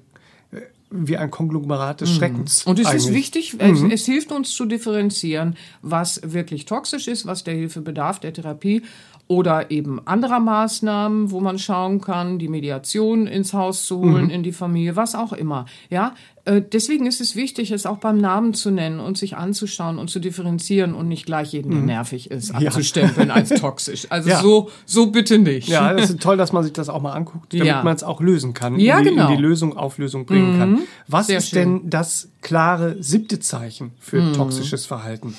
wie 0.90 1.16
ein 1.16 1.30
Konglomerat 1.30 2.00
des 2.00 2.10
mhm. 2.10 2.14
Schreckens. 2.14 2.64
Und 2.64 2.78
es 2.78 2.86
eigentlich. 2.86 3.04
ist 3.04 3.14
wichtig, 3.14 3.56
es, 3.58 3.80
mhm. 3.80 3.90
es, 3.90 4.06
hilft 4.06 4.32
uns 4.32 4.50
zu 4.50 4.64
differenzieren, 4.64 5.56
was 5.82 6.20
wirklich 6.24 6.64
toxisch 6.64 7.08
ist, 7.08 7.26
was 7.26 7.44
der 7.44 7.54
Hilfe 7.54 7.80
bedarf, 7.80 8.20
der 8.20 8.32
Therapie 8.32 8.82
oder 9.28 9.70
eben 9.70 10.00
anderer 10.06 10.40
Maßnahmen, 10.40 11.30
wo 11.30 11.40
man 11.40 11.58
schauen 11.58 12.00
kann, 12.00 12.38
die 12.38 12.48
Mediation 12.48 13.26
ins 13.26 13.52
Haus 13.52 13.84
zu 13.84 13.98
holen, 13.98 14.24
mhm. 14.24 14.30
in 14.30 14.42
die 14.42 14.52
Familie, 14.52 14.96
was 14.96 15.14
auch 15.14 15.34
immer. 15.34 15.66
Ja, 15.90 16.14
äh, 16.46 16.62
deswegen 16.62 17.04
ist 17.04 17.20
es 17.20 17.36
wichtig, 17.36 17.70
es 17.70 17.84
auch 17.84 17.98
beim 17.98 18.16
Namen 18.16 18.54
zu 18.54 18.70
nennen 18.70 19.00
und 19.00 19.18
sich 19.18 19.36
anzuschauen 19.36 19.98
und 19.98 20.08
zu 20.08 20.18
differenzieren 20.18 20.94
und 20.94 21.06
nicht 21.06 21.26
gleich 21.26 21.52
jeden, 21.52 21.70
der 21.70 21.80
mhm. 21.80 21.86
nervig 21.86 22.30
ist, 22.30 22.54
abzustempeln 22.54 23.28
ja. 23.28 23.34
als 23.34 23.50
toxisch. 23.50 24.06
Also 24.18 24.30
ja. 24.30 24.40
so, 24.40 24.70
so 24.86 25.10
bitte 25.10 25.38
nicht. 25.38 25.68
Ja, 25.68 25.92
es 25.92 26.08
ist 26.10 26.20
toll, 26.20 26.38
dass 26.38 26.52
man 26.52 26.64
sich 26.64 26.72
das 26.72 26.88
auch 26.88 27.02
mal 27.02 27.12
anguckt, 27.12 27.52
damit 27.52 27.66
ja. 27.66 27.82
man 27.82 27.94
es 27.94 28.02
auch 28.02 28.22
lösen 28.22 28.54
kann, 28.54 28.80
ja, 28.80 28.98
in, 28.98 29.04
die, 29.04 29.10
genau. 29.10 29.28
in 29.28 29.36
die 29.36 29.42
Lösung, 29.42 29.76
Auflösung 29.76 30.24
bringen 30.24 30.54
mhm. 30.54 30.58
kann. 30.58 30.78
Was 31.06 31.26
Sehr 31.26 31.38
ist 31.38 31.50
schön. 31.50 31.80
denn 31.80 31.90
das 31.90 32.30
klare 32.40 32.96
siebte 33.00 33.38
Zeichen 33.40 33.92
für 34.00 34.22
mhm. 34.22 34.32
toxisches 34.32 34.86
Verhalten? 34.86 35.34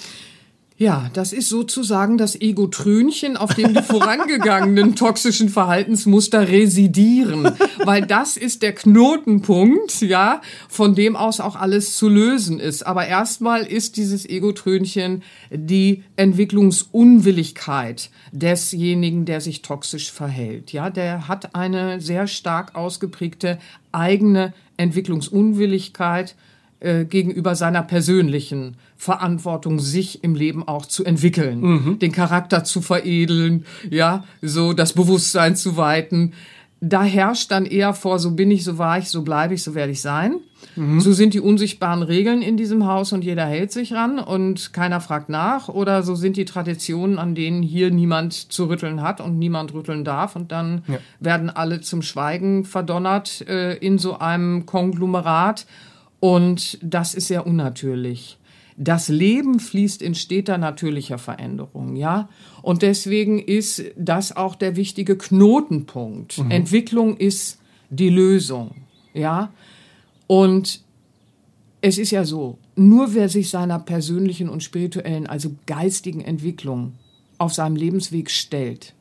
Ja, 0.79 1.09
das 1.11 1.33
ist 1.33 1.49
sozusagen 1.49 2.17
das 2.17 2.39
Ego-Trönchen, 2.39 3.35
auf 3.35 3.53
dem 3.53 3.73
die 3.73 3.81
vorangegangenen 3.83 4.95
toxischen 4.95 5.49
Verhaltensmuster 5.49 6.47
residieren. 6.47 7.51
Weil 7.83 8.05
das 8.05 8.37
ist 8.37 8.61
der 8.61 8.71
Knotenpunkt, 8.71 9.99
ja, 9.99 10.39
von 10.69 10.95
dem 10.95 11.17
aus 11.17 11.41
auch 11.41 11.57
alles 11.57 11.97
zu 11.97 12.07
lösen 12.07 12.61
ist. 12.61 12.87
Aber 12.87 13.05
erstmal 13.05 13.63
ist 13.63 13.97
dieses 13.97 14.25
Ego-Trönchen 14.25 15.23
die 15.51 16.05
Entwicklungsunwilligkeit 16.15 18.09
desjenigen, 18.31 19.25
der 19.25 19.41
sich 19.41 19.61
toxisch 19.61 20.13
verhält. 20.13 20.71
Ja, 20.71 20.89
der 20.89 21.27
hat 21.27 21.55
eine 21.55 21.99
sehr 21.99 22.25
stark 22.25 22.75
ausgeprägte 22.75 23.59
eigene 23.91 24.53
Entwicklungsunwilligkeit 24.77 26.35
äh, 26.79 27.05
gegenüber 27.05 27.55
seiner 27.55 27.83
persönlichen 27.83 28.77
Verantwortung, 28.95 29.79
sich 29.79 30.23
im 30.23 30.35
Leben 30.35 30.67
auch 30.67 30.85
zu 30.85 31.03
entwickeln, 31.03 31.61
mhm. 31.61 31.99
den 31.99 32.11
Charakter 32.11 32.63
zu 32.63 32.81
veredeln, 32.81 33.65
ja, 33.89 34.23
so 34.41 34.73
das 34.73 34.93
Bewusstsein 34.93 35.55
zu 35.55 35.77
weiten. 35.77 36.33
Da 36.81 37.03
herrscht 37.03 37.51
dann 37.51 37.65
eher 37.65 37.93
vor, 37.93 38.19
so 38.19 38.31
bin 38.31 38.51
ich, 38.51 38.63
so 38.63 38.77
war 38.77 38.97
ich, 38.97 39.09
so 39.09 39.23
bleibe 39.23 39.53
ich, 39.53 39.63
so 39.63 39.75
werde 39.75 39.91
ich 39.91 40.01
sein. 40.01 40.35
Mhm. 40.75 41.01
So 41.01 41.11
sind 41.11 41.33
die 41.33 41.41
unsichtbaren 41.41 42.03
Regeln 42.03 42.41
in 42.41 42.55
diesem 42.55 42.85
Haus 42.85 43.11
und 43.11 43.23
jeder 43.23 43.45
hält 43.45 43.71
sich 43.71 43.93
ran 43.93 44.19
und 44.19 44.71
keiner 44.73 45.01
fragt 45.01 45.29
nach. 45.29 45.67
Oder 45.67 46.03
so 46.03 46.15
sind 46.15 46.37
die 46.37 46.45
Traditionen, 46.45 47.19
an 47.19 47.35
denen 47.35 47.61
hier 47.61 47.91
niemand 47.91 48.33
zu 48.33 48.65
rütteln 48.65 49.01
hat 49.01 49.19
und 49.21 49.37
niemand 49.37 49.73
rütteln 49.73 50.05
darf. 50.05 50.35
Und 50.35 50.51
dann 50.51 50.83
ja. 50.87 50.97
werden 51.19 51.49
alle 51.49 51.81
zum 51.81 52.01
Schweigen 52.01 52.63
verdonnert 52.63 53.47
äh, 53.47 53.75
in 53.75 53.97
so 53.97 54.19
einem 54.19 54.65
Konglomerat. 54.65 55.65
Und 56.19 56.77
das 56.81 57.15
ist 57.15 57.27
sehr 57.27 57.47
unnatürlich. 57.47 58.37
Das 58.77 59.09
Leben 59.09 59.59
fließt 59.59 60.01
in 60.01 60.15
steter 60.15 60.57
natürlicher 60.57 61.17
Veränderung, 61.17 61.97
ja. 61.97 62.29
Und 62.61 62.81
deswegen 62.81 63.39
ist 63.39 63.83
das 63.97 64.35
auch 64.35 64.55
der 64.55 64.77
wichtige 64.77 65.17
Knotenpunkt. 65.17 66.37
Mhm. 66.37 66.51
Entwicklung 66.51 67.17
ist 67.17 67.59
die 67.89 68.09
Lösung, 68.09 68.75
ja. 69.13 69.51
Und 70.27 70.81
es 71.81 71.97
ist 71.97 72.11
ja 72.11 72.23
so, 72.23 72.57
nur 72.75 73.13
wer 73.13 73.27
sich 73.27 73.49
seiner 73.49 73.79
persönlichen 73.79 74.47
und 74.47 74.63
spirituellen, 74.63 75.27
also 75.27 75.51
geistigen 75.65 76.21
Entwicklung 76.21 76.93
auf 77.37 77.53
seinem 77.53 77.75
Lebensweg 77.75 78.29
stellt, 78.29 78.93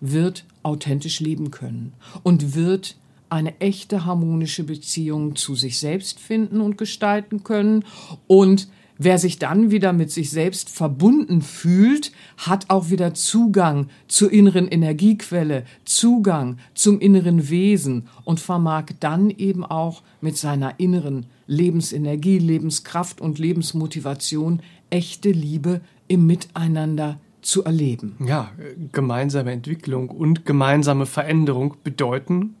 wird 0.00 0.44
authentisch 0.62 1.20
leben 1.20 1.50
können 1.50 1.92
und 2.22 2.54
wird 2.54 2.96
eine 3.34 3.60
echte 3.60 4.04
harmonische 4.04 4.62
Beziehung 4.62 5.34
zu 5.34 5.56
sich 5.56 5.80
selbst 5.80 6.20
finden 6.20 6.60
und 6.60 6.78
gestalten 6.78 7.42
können. 7.42 7.84
Und 8.28 8.68
wer 8.96 9.18
sich 9.18 9.40
dann 9.40 9.72
wieder 9.72 9.92
mit 9.92 10.12
sich 10.12 10.30
selbst 10.30 10.70
verbunden 10.70 11.42
fühlt, 11.42 12.12
hat 12.36 12.70
auch 12.70 12.90
wieder 12.90 13.12
Zugang 13.12 13.88
zur 14.06 14.32
inneren 14.32 14.68
Energiequelle, 14.68 15.64
Zugang 15.84 16.58
zum 16.74 17.00
inneren 17.00 17.50
Wesen 17.50 18.06
und 18.22 18.38
vermag 18.38 18.84
dann 19.00 19.30
eben 19.30 19.64
auch 19.64 20.04
mit 20.20 20.36
seiner 20.36 20.78
inneren 20.78 21.26
Lebensenergie, 21.48 22.38
Lebenskraft 22.38 23.20
und 23.20 23.40
Lebensmotivation 23.40 24.62
echte 24.90 25.30
Liebe 25.30 25.80
im 26.06 26.24
Miteinander 26.26 27.18
zu 27.42 27.64
erleben. 27.64 28.16
Ja, 28.24 28.52
gemeinsame 28.92 29.50
Entwicklung 29.50 30.08
und 30.08 30.46
gemeinsame 30.46 31.04
Veränderung 31.04 31.74
bedeuten 31.82 32.54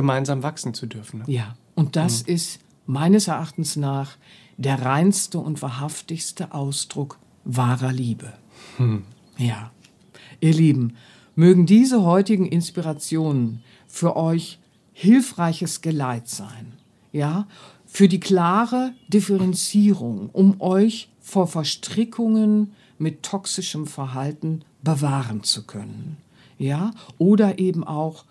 gemeinsam 0.00 0.42
wachsen 0.42 0.72
zu 0.72 0.86
dürfen. 0.86 1.18
Ne? 1.18 1.24
Ja, 1.26 1.54
und 1.74 1.94
das 1.94 2.26
mhm. 2.26 2.34
ist 2.34 2.60
meines 2.86 3.28
Erachtens 3.28 3.76
nach 3.76 4.16
der 4.56 4.80
reinste 4.80 5.38
und 5.38 5.60
wahrhaftigste 5.60 6.54
Ausdruck 6.54 7.18
wahrer 7.44 7.92
Liebe. 7.92 8.32
Mhm. 8.78 9.04
Ja, 9.36 9.72
ihr 10.40 10.54
Lieben, 10.54 10.96
mögen 11.34 11.66
diese 11.66 12.02
heutigen 12.02 12.46
Inspirationen 12.46 13.62
für 13.86 14.16
euch 14.16 14.58
hilfreiches 14.94 15.82
Geleit 15.82 16.28
sein. 16.28 16.72
Ja, 17.12 17.46
für 17.84 18.08
die 18.08 18.20
klare 18.20 18.94
Differenzierung, 19.08 20.30
um 20.32 20.62
euch 20.62 21.10
vor 21.20 21.46
Verstrickungen 21.46 22.72
mit 22.96 23.22
toxischem 23.22 23.86
Verhalten 23.86 24.62
bewahren 24.82 25.42
zu 25.42 25.66
können. 25.66 26.16
Ja, 26.56 26.92
oder 27.18 27.58
eben 27.58 27.84
auch 27.84 28.24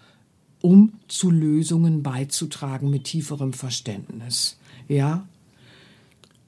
um 0.62 0.94
zu 1.08 1.32
Lösungen 1.32 2.04
beizutragen 2.04 2.90
mit 2.90 3.06
tieferem 3.06 3.54
Verständnis. 3.54 4.58
Ja? 4.88 5.26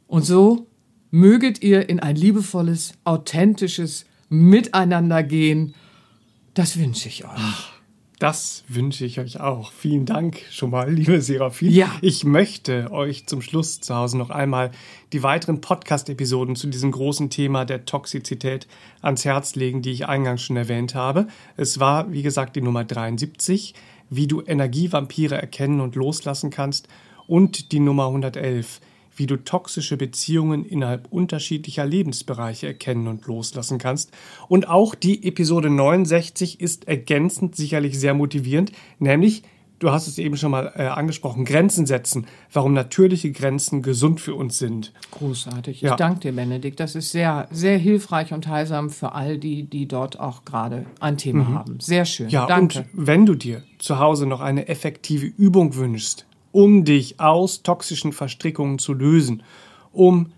Und 0.08 0.26
so 0.26 0.67
möget 1.12 1.62
ihr 1.62 1.89
in 1.89 2.00
ein 2.00 2.15
liebevolles, 2.15 2.93
authentisches 3.04 4.06
Miteinander 4.30 5.24
gehen. 5.24 5.74
Das 6.54 6.78
wünsche 6.78 7.08
ich 7.10 7.26
euch. 7.26 7.32
Ach, 7.36 7.71
Das 8.19 8.63
wünsche 8.67 9.04
ich 9.06 9.19
euch 9.19 9.39
auch. 9.39 9.71
Vielen 9.71 10.06
Dank 10.06 10.41
schon 10.52 10.69
mal, 10.69 10.91
liebe 10.93 11.21
Serafin. 11.21 11.71
Ja. 11.71 11.89
Ich 12.02 12.24
möchte 12.24 12.91
euch 12.91 13.26
zum 13.26 13.41
Schluss 13.41 13.82
zu 13.82 13.95
Hause 13.95 14.17
noch 14.17 14.30
einmal 14.30 14.71
die 15.12 15.24
weiteren 15.24 15.60
Podcast-Episoden 15.60 16.56
zu 16.56 16.67
diesem 16.67 16.91
großen 16.91 17.30
Thema 17.30 17.65
der 17.65 17.86
Toxizität 17.86 18.67
ans 19.02 19.26
Herz 19.26 19.56
legen, 19.56 19.82
die 19.82 19.91
ich 19.91 20.08
eingangs 20.08 20.43
schon 20.43 20.56
erwähnt 20.56 20.93
habe. 20.93 21.28
Es 21.58 21.80
war, 21.80 22.12
wie 22.12 22.21
gesagt, 22.21 22.56
die 22.56 22.62
Nummer 22.62 22.84
73, 22.84 23.74
wie 24.12 24.28
du 24.28 24.41
Energievampire 24.41 25.41
erkennen 25.41 25.80
und 25.80 25.95
loslassen 25.95 26.52
kannst 26.52 26.88
und 27.26 27.71
die 27.71 27.80
Nummer 27.80 28.08
111, 28.08 28.82
wie 29.15 29.26
du 29.26 29.38
toxische 29.38 29.97
Beziehungen 29.97 30.65
innerhalb 30.65 31.08
unterschiedlicher 31.12 31.86
Lebensbereiche 31.86 32.67
erkennen 32.67 33.08
und 33.08 33.26
loslassen 33.26 33.78
kannst. 33.78 34.12
Und 34.50 34.67
auch 34.67 34.95
die 34.95 35.26
Episode 35.26 35.69
69 35.69 36.60
ist 36.60 36.88
ergänzend 36.88 37.56
sicherlich 37.56 37.97
sehr 37.97 38.13
motivierend, 38.13 38.74
nämlich 39.00 39.43
Du 39.82 39.89
hast 39.89 40.06
es 40.06 40.20
eben 40.20 40.38
schon 40.38 40.52
mal 40.52 40.72
äh, 40.76 40.84
angesprochen, 40.84 41.44
Grenzen 41.44 41.88
setzen, 41.88 42.28
warum 42.54 42.74
natürliche 42.74 43.32
Grenzen 43.32 43.82
gesund 43.82 44.22
für 44.22 44.36
uns 44.36 44.60
sind. 44.60 44.94
Großartig. 45.10 45.82
Ja. 45.82 45.89
Ich 45.89 45.96
danke 45.96 46.20
dir, 46.20 46.34
Benedikt. 46.34 46.80
Das 46.80 46.94
ist 46.94 47.10
sehr, 47.10 47.48
sehr 47.50 47.80
hilfreich 47.80 48.32
und 48.32 48.48
heilsam 48.48 48.91
für 48.91 49.13
all 49.13 49.39
die, 49.39 49.63
die 49.63 49.88
dort 49.88 50.20
auch 50.20 50.46
gerade 50.46 50.86
ein 51.00 51.17
Thema 51.17 51.46
mhm. 51.46 51.54
haben. 51.56 51.80
Sehr 51.80 52.06
schön. 52.06 52.30
Ja, 52.30 52.46
danke. 52.46 52.86
und 52.94 53.08
wenn 53.08 53.26
du 53.26 53.34
dir 53.34 53.63
zu 53.80 53.98
Hause 53.98 54.28
noch 54.28 54.39
eine 54.39 54.67
effektive 54.67 55.26
Übung 55.26 55.74
wünschst, 55.76 56.28
um 56.52 56.86
dich 56.86 57.20
aus 57.20 57.63
toxischen 57.63 58.13
Verstrickungen 58.13 58.78
zu 58.78 58.94
lösen, 58.94 59.41
um 59.91 60.32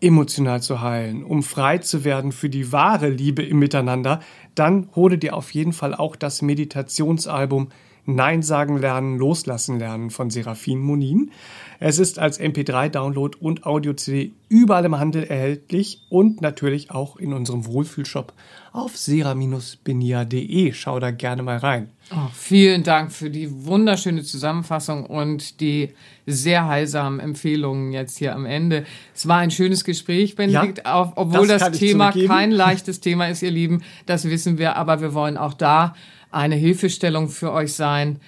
emotional 0.00 0.60
zu 0.60 0.80
heilen, 0.80 1.22
um 1.22 1.44
frei 1.44 1.78
zu 1.78 2.02
werden 2.02 2.32
für 2.32 2.50
die 2.50 2.72
wahre 2.72 3.10
Liebe 3.10 3.44
im 3.44 3.60
Miteinander, 3.60 4.18
dann 4.56 4.88
hole 4.96 5.18
dir 5.18 5.36
auf 5.36 5.54
jeden 5.54 5.72
Fall 5.72 5.94
auch 5.94 6.16
das 6.16 6.42
Meditationsalbum 6.42 7.68
Nein 8.10 8.42
sagen 8.42 8.78
lernen, 8.78 9.18
loslassen 9.18 9.78
lernen 9.78 10.08
von 10.08 10.30
Serafin 10.30 10.80
Monin. 10.80 11.30
Es 11.78 11.98
ist 11.98 12.18
als 12.18 12.40
MP3-Download 12.40 13.36
und 13.38 13.66
Audio-CD 13.66 14.32
überall 14.48 14.86
im 14.86 14.98
Handel 14.98 15.24
erhältlich 15.24 16.00
und 16.08 16.40
natürlich 16.40 16.90
auch 16.90 17.16
in 17.16 17.34
unserem 17.34 17.66
Wohlfühlshop 17.66 18.32
auf 18.72 18.96
sera-benia.de. 18.96 20.72
Schau 20.72 20.98
da 21.00 21.10
gerne 21.10 21.42
mal 21.42 21.58
rein. 21.58 21.90
Oh, 22.10 22.30
vielen 22.32 22.82
Dank 22.82 23.12
für 23.12 23.28
die 23.28 23.66
wunderschöne 23.66 24.22
Zusammenfassung 24.22 25.04
und 25.04 25.60
die 25.60 25.90
sehr 26.24 26.66
heilsamen 26.66 27.20
Empfehlungen 27.20 27.92
jetzt 27.92 28.16
hier 28.16 28.34
am 28.34 28.46
Ende. 28.46 28.86
Es 29.14 29.28
war 29.28 29.38
ein 29.38 29.50
schönes 29.50 29.84
Gespräch, 29.84 30.34
Benedikt, 30.34 30.78
ja, 30.86 31.12
obwohl 31.14 31.46
das, 31.46 31.60
das 31.60 31.78
Thema 31.78 32.12
kein 32.12 32.52
leichtes 32.52 33.00
Thema 33.00 33.28
ist, 33.28 33.42
ihr 33.42 33.50
Lieben. 33.50 33.82
Das 34.06 34.24
wissen 34.24 34.56
wir, 34.56 34.76
aber 34.76 35.02
wir 35.02 35.12
wollen 35.12 35.36
auch 35.36 35.52
da 35.52 35.94
eine 36.30 36.56
Hilfestellung 36.56 37.28
für 37.28 37.52
euch 37.52 37.72
sein. 37.72 38.20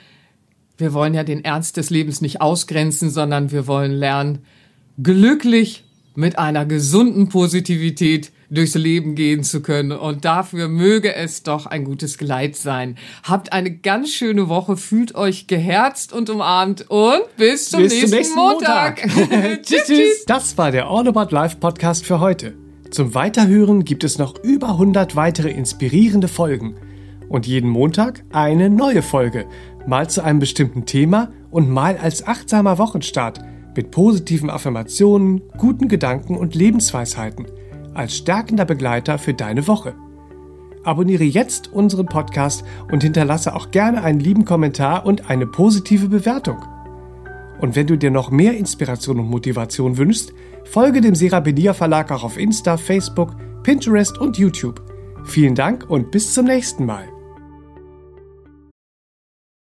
Wir 0.77 0.93
wollen 0.93 1.15
ja 1.15 1.25
den 1.25 1.45
Ernst 1.45 1.77
des 1.77 1.91
Lebens 1.91 2.21
nicht 2.21 2.41
ausgrenzen, 2.41 3.11
sondern 3.11 3.51
wir 3.51 3.67
wollen 3.67 3.93
lernen, 3.93 4.41
glücklich 5.03 5.85
mit 6.15 6.39
einer 6.39 6.67
gesunden 6.67 7.29
Positivität 7.29 8.33
durchs 8.51 8.75
Leben 8.75 9.15
gehen 9.15 9.45
zu 9.45 9.63
können. 9.63 9.93
Und 9.93 10.25
dafür 10.25 10.69
möge 10.69 11.15
es 11.15 11.43
doch 11.43 11.67
ein 11.67 11.85
gutes 11.85 12.19
Geleit 12.19 12.57
sein. 12.57 12.97
Habt 13.23 13.53
eine 13.53 13.71
ganz 13.71 14.11
schöne 14.11 14.49
Woche, 14.49 14.77
fühlt 14.77 15.15
euch 15.15 15.47
geherzt 15.47 16.13
und 16.13 16.29
umarmt 16.31 16.91
und 16.91 17.21
bis 17.37 17.71
zum, 17.71 17.83
bis 17.83 17.93
nächsten, 17.93 18.09
zum 18.09 18.19
nächsten, 18.19 18.37
Montag. 18.37 19.17
Montag. 19.17 19.63
tschüss, 19.63 19.85
tschüss. 19.87 20.25
Das 20.27 20.59
war 20.59 20.73
der 20.73 20.89
All 20.89 21.07
About 21.07 21.33
Life 21.35 21.57
Podcast 21.59 22.05
für 22.05 22.21
heute. 22.21 22.55
Zum 22.91 23.15
Weiterhören 23.15 23.85
gibt 23.85 24.03
es 24.03 24.19
noch 24.19 24.43
über 24.43 24.71
100 24.71 25.15
weitere 25.15 25.51
inspirierende 25.51 26.27
Folgen 26.27 26.75
und 27.31 27.47
jeden 27.47 27.71
Montag 27.71 28.25
eine 28.33 28.69
neue 28.69 29.01
Folge, 29.01 29.47
mal 29.87 30.11
zu 30.11 30.23
einem 30.23 30.41
bestimmten 30.41 30.85
Thema 30.85 31.31
und 31.51 31.71
mal 31.71 31.97
als 31.97 32.27
achtsamer 32.27 32.77
Wochenstart 32.77 33.41
mit 33.75 33.91
positiven 33.91 34.51
Affirmationen, 34.51 35.41
guten 35.57 35.89
Gedanken 35.89 36.37
und 36.37 36.55
Lebensweisheiten 36.55 37.47
als 37.95 38.17
stärkender 38.17 38.65
Begleiter 38.65 39.19
für 39.19 39.35
deine 39.35 39.67
Woche. 39.67 39.95
Abonniere 40.85 41.25
jetzt 41.25 41.73
unseren 41.73 42.07
Podcast 42.07 42.65
und 42.91 43.03
hinterlasse 43.03 43.55
auch 43.55 43.71
gerne 43.71 44.03
einen 44.03 44.21
lieben 44.21 44.45
Kommentar 44.45 45.07
und 45.07 45.29
eine 45.29 45.47
positive 45.47 46.09
Bewertung. 46.09 46.59
Und 47.61 47.77
wenn 47.77 47.87
du 47.87 47.99
dir 47.99 48.11
noch 48.11 48.31
mehr 48.31 48.57
Inspiration 48.57 49.21
und 49.21 49.29
Motivation 49.29 49.99
wünschst, 49.99 50.33
folge 50.65 51.01
dem 51.01 51.15
Serapedia 51.15 51.75
Verlag 51.75 52.11
auch 52.11 52.25
auf 52.25 52.39
Insta, 52.39 52.77
Facebook, 52.77 53.37
Pinterest 53.63 54.19
und 54.19 54.39
YouTube. 54.39 54.81
Vielen 55.25 55.55
Dank 55.55 55.89
und 55.89 56.11
bis 56.11 56.33
zum 56.33 56.47
nächsten 56.47 56.87
Mal. 56.87 57.05